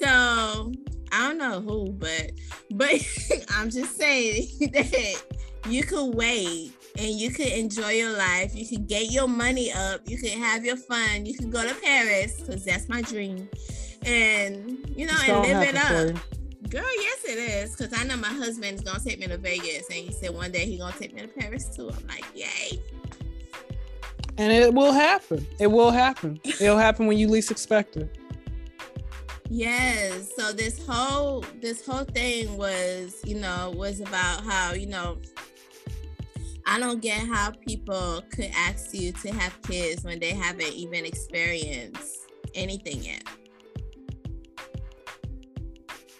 So 0.00 0.72
I 1.12 1.28
don't 1.28 1.36
know 1.36 1.60
who, 1.60 1.92
but 1.92 2.32
but 2.70 2.94
I'm 3.50 3.68
just 3.68 3.94
saying 3.94 4.48
that 4.72 5.22
you 5.68 5.82
could 5.82 6.14
wait 6.14 6.72
and 6.98 7.10
you 7.10 7.30
could 7.30 7.48
enjoy 7.48 7.90
your 7.90 8.16
life. 8.16 8.54
You 8.54 8.66
could 8.66 8.86
get 8.86 9.10
your 9.12 9.28
money 9.28 9.70
up. 9.70 10.00
You 10.06 10.16
could 10.16 10.30
have 10.30 10.64
your 10.64 10.76
fun. 10.76 11.26
You 11.26 11.36
could 11.36 11.52
go 11.52 11.62
to 11.62 11.74
Paris 11.74 12.40
because 12.40 12.64
that's 12.64 12.88
my 12.88 13.02
dream, 13.02 13.48
and 14.06 14.78
you 14.96 15.06
know, 15.06 15.14
it's 15.14 15.28
and 15.28 15.42
live 15.42 15.68
it 15.68 15.76
up. 15.76 16.70
Girl, 16.70 16.82
yes, 16.82 17.24
it 17.24 17.38
is. 17.38 17.76
Cause 17.76 17.92
I 17.94 18.04
know 18.04 18.16
my 18.16 18.28
husband's 18.28 18.82
gonna 18.82 19.00
take 19.00 19.20
me 19.20 19.26
to 19.26 19.38
Vegas, 19.38 19.86
and 19.88 19.98
he 19.98 20.12
said 20.12 20.30
one 20.30 20.50
day 20.52 20.66
he's 20.66 20.80
gonna 20.80 20.96
take 20.98 21.14
me 21.14 21.22
to 21.22 21.28
Paris 21.28 21.66
too. 21.66 21.90
I'm 21.90 22.06
like, 22.06 22.24
yay. 22.34 22.80
And 24.38 24.52
it 24.52 24.72
will 24.72 24.92
happen. 24.92 25.46
It 25.58 25.68
will 25.68 25.90
happen. 25.90 26.40
It'll 26.44 26.78
happen 26.78 27.06
when 27.06 27.18
you 27.18 27.28
least 27.28 27.50
expect 27.50 27.96
it. 27.96 28.18
Yes. 29.48 30.30
So 30.36 30.52
this 30.52 30.84
whole 30.86 31.44
this 31.60 31.86
whole 31.86 32.04
thing 32.04 32.56
was, 32.56 33.20
you 33.24 33.36
know, 33.36 33.72
was 33.76 34.00
about 34.00 34.44
how, 34.44 34.72
you 34.72 34.86
know, 34.86 35.18
I 36.66 36.78
don't 36.80 37.00
get 37.00 37.26
how 37.26 37.52
people 37.52 38.22
could 38.30 38.50
ask 38.56 38.92
you 38.92 39.12
to 39.12 39.32
have 39.32 39.60
kids 39.62 40.04
when 40.04 40.18
they 40.18 40.30
haven't 40.30 40.72
even 40.72 41.06
experienced 41.06 42.26
anything 42.54 43.04
yet. 43.04 43.22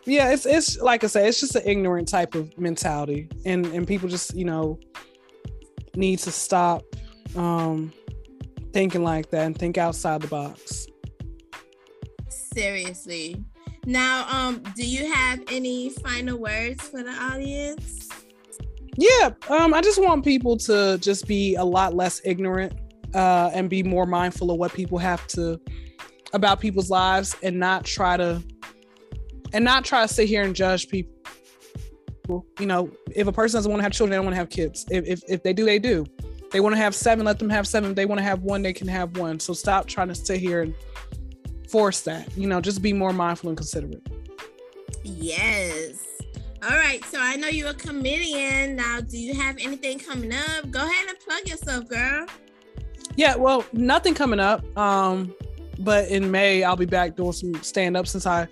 Yeah, 0.07 0.31
it's 0.31 0.47
it's 0.47 0.81
like 0.81 1.03
I 1.03 1.09
said, 1.09 1.27
it's 1.27 1.41
just 1.41 1.57
an 1.57 1.63
ignorant 1.67 2.09
type 2.09 2.35
of 2.35 2.57
mentality, 2.57 3.29
and 3.45 3.67
and 3.67 3.87
people 3.87 4.09
just 4.09 4.35
you 4.35 4.45
know 4.45 4.79
need 5.97 6.21
to 6.21 6.31
stop 6.31 6.83
um 7.35 7.93
thinking 8.73 9.03
like 9.03 9.31
that 9.31 9.47
and 9.47 9.59
think 9.59 9.79
outside 9.79 10.23
the 10.23 10.29
box. 10.29 10.87
Seriously. 12.29 13.45
Now, 13.85 14.27
um, 14.29 14.63
do 14.75 14.87
you 14.87 15.13
have 15.13 15.41
any 15.51 15.91
final 15.91 16.39
words 16.39 16.89
for 16.89 17.03
the 17.03 17.13
audience? 17.13 18.09
Yeah, 18.97 19.31
um, 19.49 19.75
I 19.75 19.81
just 19.81 20.03
want 20.03 20.25
people 20.25 20.57
to 20.59 20.99
just 20.99 21.27
be 21.27 21.55
a 21.55 21.65
lot 21.65 21.95
less 21.95 22.21
ignorant 22.25 22.73
uh, 23.15 23.51
and 23.53 23.71
be 23.71 23.83
more 23.83 24.07
mindful 24.07 24.51
of 24.51 24.59
what 24.59 24.73
people 24.73 24.99
have 24.99 25.27
to 25.29 25.61
about 26.33 26.61
people's 26.61 26.91
lives 26.91 27.37
and 27.43 27.59
not 27.59 27.85
try 27.85 28.17
to 28.17 28.43
and 29.53 29.65
not 29.65 29.85
try 29.85 30.03
to 30.03 30.13
sit 30.13 30.29
here 30.29 30.43
and 30.43 30.55
judge 30.55 30.89
people. 30.89 31.13
You 32.59 32.67
know, 32.67 32.91
if 33.15 33.27
a 33.27 33.33
person 33.33 33.59
doesn't 33.59 33.71
want 33.71 33.81
to 33.81 33.85
have 33.85 33.93
children, 33.93 34.11
they 34.11 34.17
don't 34.17 34.25
want 34.25 34.35
to 34.35 34.39
have 34.39 34.51
kids. 34.51 34.85
If, 34.91 35.07
if, 35.07 35.23
if 35.29 35.43
they 35.43 35.53
do, 35.53 35.65
they 35.65 35.79
do. 35.79 36.05
They 36.51 36.61
want 36.61 36.75
to 36.75 36.79
have 36.79 36.95
seven, 36.95 37.25
let 37.25 37.39
them 37.39 37.51
have 37.51 37.67
seven. 37.67 37.91
If 37.91 37.97
they 37.97 38.07
want 38.07 38.19
to 38.19 38.25
have 38.25 38.43
one, 38.43 38.63
they 38.63 38.73
can 38.73 38.89
have 38.89 39.17
one. 39.17 39.39
So 39.41 39.53
stop 39.53 39.87
trying 39.87 40.09
to 40.09 40.15
sit 40.15 40.41
here 40.41 40.63
and 40.63 40.75
force 41.69 42.01
that. 42.03 42.37
You 42.37 42.49
know, 42.49 42.61
just 42.61 42.83
be 42.83 42.93
more 42.93 43.13
mindful 43.13 43.51
and 43.51 43.57
considerate. 43.57 44.07
Yes. 45.03 46.05
All 46.63 46.77
right. 46.77 47.05
So 47.05 47.19
I 47.21 47.37
know 47.37 47.49
you're 47.49 47.71
a 47.71 47.75
comedian. 47.75 48.77
Now, 48.77 49.01
do 49.01 49.19
you 49.19 49.35
have 49.35 49.57
anything 49.61 49.99
coming 49.99 50.33
up? 50.33 50.71
Go 50.71 50.81
ahead 50.81 51.09
and 51.09 51.19
plug 51.21 51.49
yourself, 51.49 51.89
girl. 51.89 52.27
Yeah, 53.17 53.37
well, 53.37 53.65
nothing 53.73 54.15
coming 54.15 54.41
up. 54.41 54.65
Um, 54.77 55.35
but 55.79 56.09
in 56.09 56.31
May 56.31 56.65
I'll 56.65 56.77
be 56.77 56.87
back 56.87 57.17
doing 57.17 57.33
some 57.33 57.55
stand 57.63 57.97
up 57.97 58.07
since 58.07 58.27
I 58.27 58.49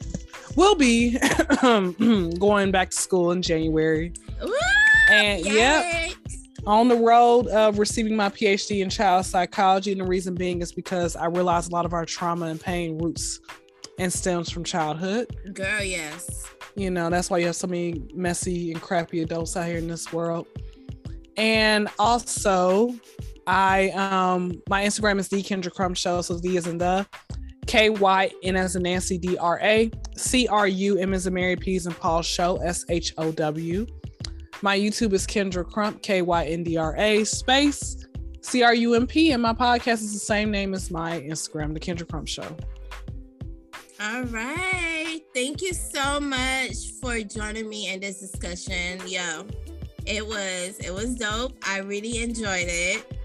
will 0.57 0.75
be 0.75 1.19
going 2.39 2.71
back 2.71 2.91
to 2.91 2.97
school 2.97 3.33
in 3.33 3.43
January. 3.43 4.13
Woo! 4.43 4.53
And 5.11 5.45
yeah, 5.45 6.11
on 6.67 6.89
the 6.89 6.97
road 6.97 7.47
of 7.49 7.79
receiving 7.79 8.17
my 8.17 8.29
PhD 8.29 8.81
in 8.83 8.91
child 8.91 9.27
psychology. 9.27 9.93
And 9.93 10.01
the 10.01 10.07
reason 10.07 10.35
being 10.35 10.63
is 10.63 10.73
because 10.73 11.17
I 11.17 11.27
realized 11.27 11.71
a 11.71 11.75
lot 11.75 11.85
of 11.85 11.93
our 11.93 12.05
trauma 12.05 12.47
and 12.47 12.61
pain 12.61 12.99
roots 12.99 13.41
and 13.99 14.13
stems 14.13 14.51
from 14.51 14.65
childhood. 14.65 15.37
Girl, 15.53 15.83
yes. 15.83 16.49
You 16.75 16.91
know, 16.91 17.11
that's 17.11 17.31
why 17.31 17.39
you 17.39 17.47
have 17.47 17.57
so 17.57 17.67
many 17.67 18.03
messy 18.15 18.73
and 18.73 18.81
crappy 18.81 19.23
adults 19.23 19.57
out 19.57 19.67
here 19.67 19.79
in 19.79 19.89
this 19.89 20.13
world. 20.13 20.47
And 21.37 21.89
also, 21.99 22.95
I 23.47 23.91
um 23.91 24.63
my 24.69 24.85
Instagram 24.85 25.19
is 25.19 25.29
the 25.29 25.43
Kyndra 25.43 25.73
Crump 25.73 25.97
Show. 25.97 26.23
So 26.23 26.39
the 26.39 26.57
is 26.57 26.67
in 26.67 26.79
the 26.79 27.07
K 27.67 27.91
Y 27.91 28.31
N 28.43 28.57
as 28.57 28.77
in 28.77 28.83
Nancy 28.83 29.19
D 29.19 29.37
R 29.39 29.59
A 29.63 29.91
C 30.17 30.47
R 30.49 30.67
U 30.67 30.99
M 30.99 31.15
as 31.15 31.27
in 31.27 31.35
Mary 31.35 31.57
P's 31.57 31.87
and 31.87 31.97
Paul 31.97 32.23
Show 32.23 32.57
S 32.59 32.85
H 32.89 33.15
O 33.19 33.33
W. 33.33 33.87
My 34.63 34.79
YouTube 34.79 35.13
is 35.13 35.27
Kyndra 35.27 35.69
Crump 35.69 36.03
K 36.03 36.23
Y 36.23 36.45
N 36.45 36.63
D 36.63 36.77
R 36.77 36.97
A 36.97 37.25
space 37.25 38.07
C 38.41 38.63
R 38.63 38.75
U 38.75 38.95
M 38.95 39.07
P 39.07 39.33
and 39.33 39.43
my 39.43 39.53
podcast 39.53 40.03
is 40.03 40.13
the 40.13 40.19
same 40.19 40.51
name 40.51 40.75
as 40.75 40.91
my 40.91 41.21
Instagram, 41.21 41.73
the 41.75 41.81
Kyndra 41.81 42.09
Crump 42.09 42.29
Show. 42.29 42.57
All 44.01 44.25
right. 44.25 45.21
Thank 45.33 45.63
you 45.63 45.73
so 45.73 46.21
much 46.21 46.93
for 47.01 47.21
joining 47.21 47.69
me 47.69 47.93
in 47.93 48.01
this 48.01 48.21
discussion. 48.21 49.01
Yo, 49.07 49.47
it 50.07 50.27
was 50.27 50.79
it 50.79 50.93
was 50.93 51.15
dope. 51.15 51.57
I 51.67 51.79
really 51.79 52.23
enjoyed 52.23 52.67
it. 52.69 53.19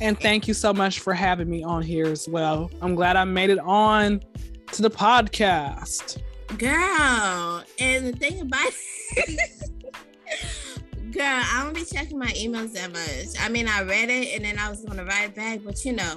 And 0.00 0.18
thank 0.20 0.48
you 0.48 0.54
so 0.54 0.72
much 0.72 1.00
for 1.00 1.14
having 1.14 1.48
me 1.48 1.62
on 1.62 1.82
here 1.82 2.06
as 2.06 2.28
well. 2.28 2.70
I'm 2.80 2.94
glad 2.94 3.16
I 3.16 3.24
made 3.24 3.50
it 3.50 3.58
on 3.60 4.20
to 4.72 4.82
the 4.82 4.90
podcast. 4.90 6.20
Girl, 6.58 7.62
and 7.78 8.06
the 8.06 8.12
thing 8.12 8.40
about 8.40 8.72
Girl, 11.12 11.24
I 11.24 11.62
don't 11.62 11.74
be 11.74 11.84
checking 11.84 12.18
my 12.18 12.28
emails 12.28 12.72
that 12.72 12.90
much. 12.90 13.36
I 13.38 13.50
mean, 13.50 13.68
I 13.68 13.82
read 13.82 14.08
it 14.08 14.34
and 14.34 14.46
then 14.46 14.58
I 14.58 14.70
was 14.70 14.82
gonna 14.82 15.04
write 15.04 15.34
back, 15.34 15.60
but 15.62 15.84
you 15.84 15.92
know, 15.92 16.16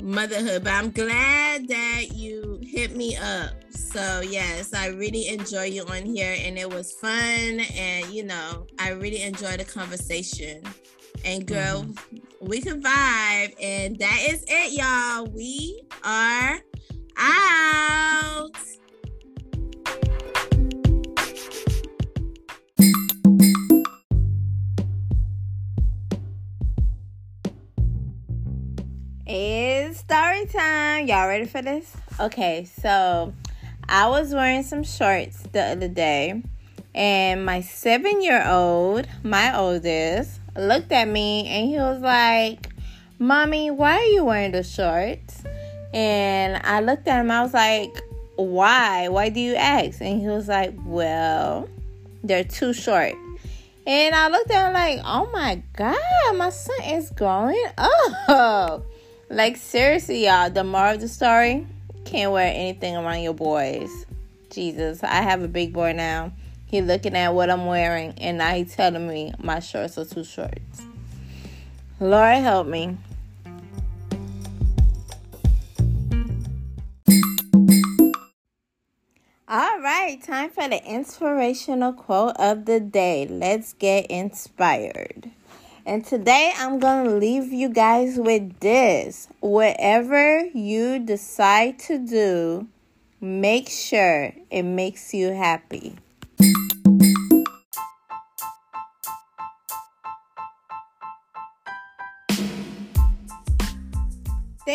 motherhood. 0.00 0.62
But 0.62 0.74
I'm 0.74 0.92
glad 0.92 1.66
that 1.66 2.12
you 2.12 2.60
hit 2.62 2.96
me 2.96 3.16
up. 3.16 3.50
So 3.70 4.20
yes, 4.20 4.72
I 4.74 4.88
really 4.88 5.26
enjoy 5.26 5.64
you 5.64 5.84
on 5.84 6.04
here 6.04 6.36
and 6.38 6.56
it 6.56 6.72
was 6.72 6.92
fun 6.92 7.60
and 7.74 8.06
you 8.06 8.22
know, 8.24 8.66
I 8.78 8.90
really 8.90 9.22
enjoyed 9.22 9.58
the 9.58 9.64
conversation. 9.64 10.62
And 11.24 11.46
girl, 11.46 11.84
mm-hmm. 11.84 12.16
we 12.40 12.60
can 12.60 12.82
vibe. 12.82 13.54
And 13.60 13.98
that 13.98 14.26
is 14.28 14.44
it, 14.46 14.72
y'all. 14.72 15.26
We 15.26 15.82
are 16.04 16.60
out. 17.16 18.50
It's 29.24 30.00
story 30.00 30.44
time. 30.44 31.06
Y'all 31.06 31.26
ready 31.26 31.46
for 31.46 31.62
this? 31.62 31.96
Okay, 32.20 32.64
so 32.64 33.32
I 33.88 34.06
was 34.08 34.34
wearing 34.34 34.62
some 34.62 34.82
shorts 34.82 35.42
the 35.52 35.62
other 35.62 35.88
day, 35.88 36.42
and 36.94 37.46
my 37.46 37.62
seven 37.62 38.20
year 38.20 38.46
old, 38.46 39.06
my 39.22 39.56
oldest, 39.56 40.41
looked 40.56 40.92
at 40.92 41.08
me 41.08 41.46
and 41.48 41.68
he 41.68 41.76
was 41.76 42.00
like, 42.00 42.68
Mommy, 43.18 43.70
why 43.70 43.98
are 43.98 44.04
you 44.04 44.24
wearing 44.24 44.52
the 44.52 44.62
shorts? 44.62 45.42
And 45.94 46.60
I 46.64 46.80
looked 46.80 47.06
at 47.06 47.20
him, 47.20 47.30
I 47.30 47.42
was 47.42 47.54
like, 47.54 47.94
Why? 48.36 49.08
Why 49.08 49.28
do 49.28 49.40
you 49.40 49.54
ask? 49.54 50.00
And 50.00 50.20
he 50.20 50.28
was 50.28 50.48
like, 50.48 50.74
Well, 50.84 51.68
they're 52.24 52.44
too 52.44 52.72
short. 52.72 53.14
And 53.86 54.14
I 54.14 54.28
looked 54.28 54.50
at 54.50 54.66
him 54.66 54.72
like, 54.72 55.00
Oh 55.04 55.30
my 55.32 55.62
God, 55.74 56.36
my 56.36 56.50
son 56.50 56.82
is 56.84 57.10
growing 57.10 57.64
up. 57.78 58.84
Like, 59.28 59.56
seriously, 59.56 60.26
y'all, 60.26 60.50
the 60.50 60.62
moral 60.62 60.94
of 60.94 61.00
the 61.00 61.08
story 61.08 61.66
can't 62.04 62.32
wear 62.32 62.52
anything 62.54 62.96
around 62.96 63.22
your 63.22 63.32
boys. 63.32 63.90
Jesus, 64.50 65.02
I 65.02 65.22
have 65.22 65.42
a 65.42 65.48
big 65.48 65.72
boy 65.72 65.92
now. 65.92 66.32
He 66.72 66.80
looking 66.80 67.14
at 67.14 67.34
what 67.34 67.50
I'm 67.50 67.66
wearing, 67.66 68.14
and 68.16 68.38
now 68.38 68.54
he 68.54 68.64
telling 68.64 69.06
me 69.06 69.34
my 69.38 69.60
shorts 69.60 69.98
are 69.98 70.06
too 70.06 70.24
short. 70.24 70.58
Lord 72.00 72.38
help 72.38 72.66
me. 72.66 72.96
All 79.46 79.80
right, 79.80 80.18
time 80.24 80.48
for 80.48 80.66
the 80.66 80.82
inspirational 80.82 81.92
quote 81.92 82.36
of 82.38 82.64
the 82.64 82.80
day. 82.80 83.26
Let's 83.28 83.74
get 83.74 84.06
inspired. 84.06 85.30
And 85.84 86.02
today 86.02 86.54
I'm 86.56 86.78
going 86.78 87.04
to 87.04 87.10
leave 87.16 87.52
you 87.52 87.68
guys 87.68 88.16
with 88.16 88.60
this. 88.60 89.28
Whatever 89.40 90.46
you 90.54 91.00
decide 91.00 91.80
to 91.80 91.98
do, 91.98 92.66
make 93.20 93.68
sure 93.68 94.32
it 94.50 94.62
makes 94.62 95.12
you 95.12 95.32
happy. 95.32 95.96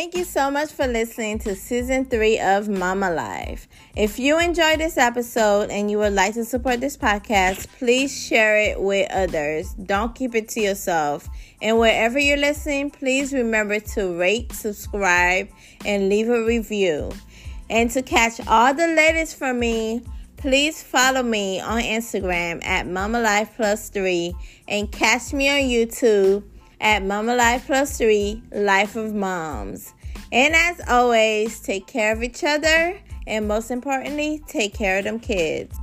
Thank 0.08 0.20
you 0.20 0.24
so 0.24 0.50
much 0.50 0.72
for 0.72 0.88
listening 0.88 1.38
to 1.40 1.54
season 1.54 2.06
three 2.06 2.40
of 2.40 2.70
Mama 2.70 3.12
Life. 3.12 3.68
If 3.94 4.20
you 4.20 4.40
enjoyed 4.40 4.80
this 4.80 4.98
episode 4.98 5.70
and 5.70 5.92
you 5.92 5.98
would 5.98 6.14
like 6.14 6.36
to 6.36 6.46
support 6.46 6.80
this 6.80 6.96
podcast, 6.96 7.68
please 7.78 8.18
share 8.18 8.58
it 8.58 8.80
with 8.80 9.12
others. 9.12 9.74
Don't 9.74 10.16
keep 10.16 10.34
it 10.34 10.48
to 10.52 10.62
yourself. 10.62 11.28
And 11.62 11.78
wherever 11.78 12.18
you're 12.18 12.38
listening, 12.38 12.90
please 12.90 13.34
remember 13.34 13.82
to 13.82 14.18
rate, 14.18 14.54
subscribe, 14.54 15.50
and 15.84 16.08
leave 16.08 16.30
a 16.30 16.46
review. 16.46 17.12
And 17.70 17.92
to 17.92 18.02
catch 18.02 18.40
all 18.48 18.74
the 18.74 18.88
latest 18.88 19.36
from 19.36 19.60
me, 19.60 20.04
please 20.38 20.82
follow 20.82 21.22
me 21.22 21.60
on 21.60 21.82
Instagram 21.82 22.66
at 22.66 22.88
Mama 22.88 23.20
Life 23.20 23.58
Plus 23.58 23.90
Three 23.90 24.34
and 24.70 24.90
catch 24.90 25.34
me 25.34 25.50
on 25.50 25.70
YouTube 25.70 26.46
at 26.80 27.04
Mama 27.04 27.36
Life 27.36 27.66
Plus 27.66 27.98
Three 27.98 28.42
Life 28.54 28.96
of 28.96 29.14
Moms. 29.14 29.94
And 30.32 30.56
as 30.56 30.82
always, 30.88 31.60
take 31.60 31.88
care 31.88 32.14
of 32.14 32.24
each 32.24 32.44
other 32.44 33.00
and 33.28 33.48
most 33.48 33.72
importantly, 33.72 34.42
take 34.48 34.74
care 34.74 35.00
of 35.00 35.04
them 35.04 35.20
kids. 35.20 35.78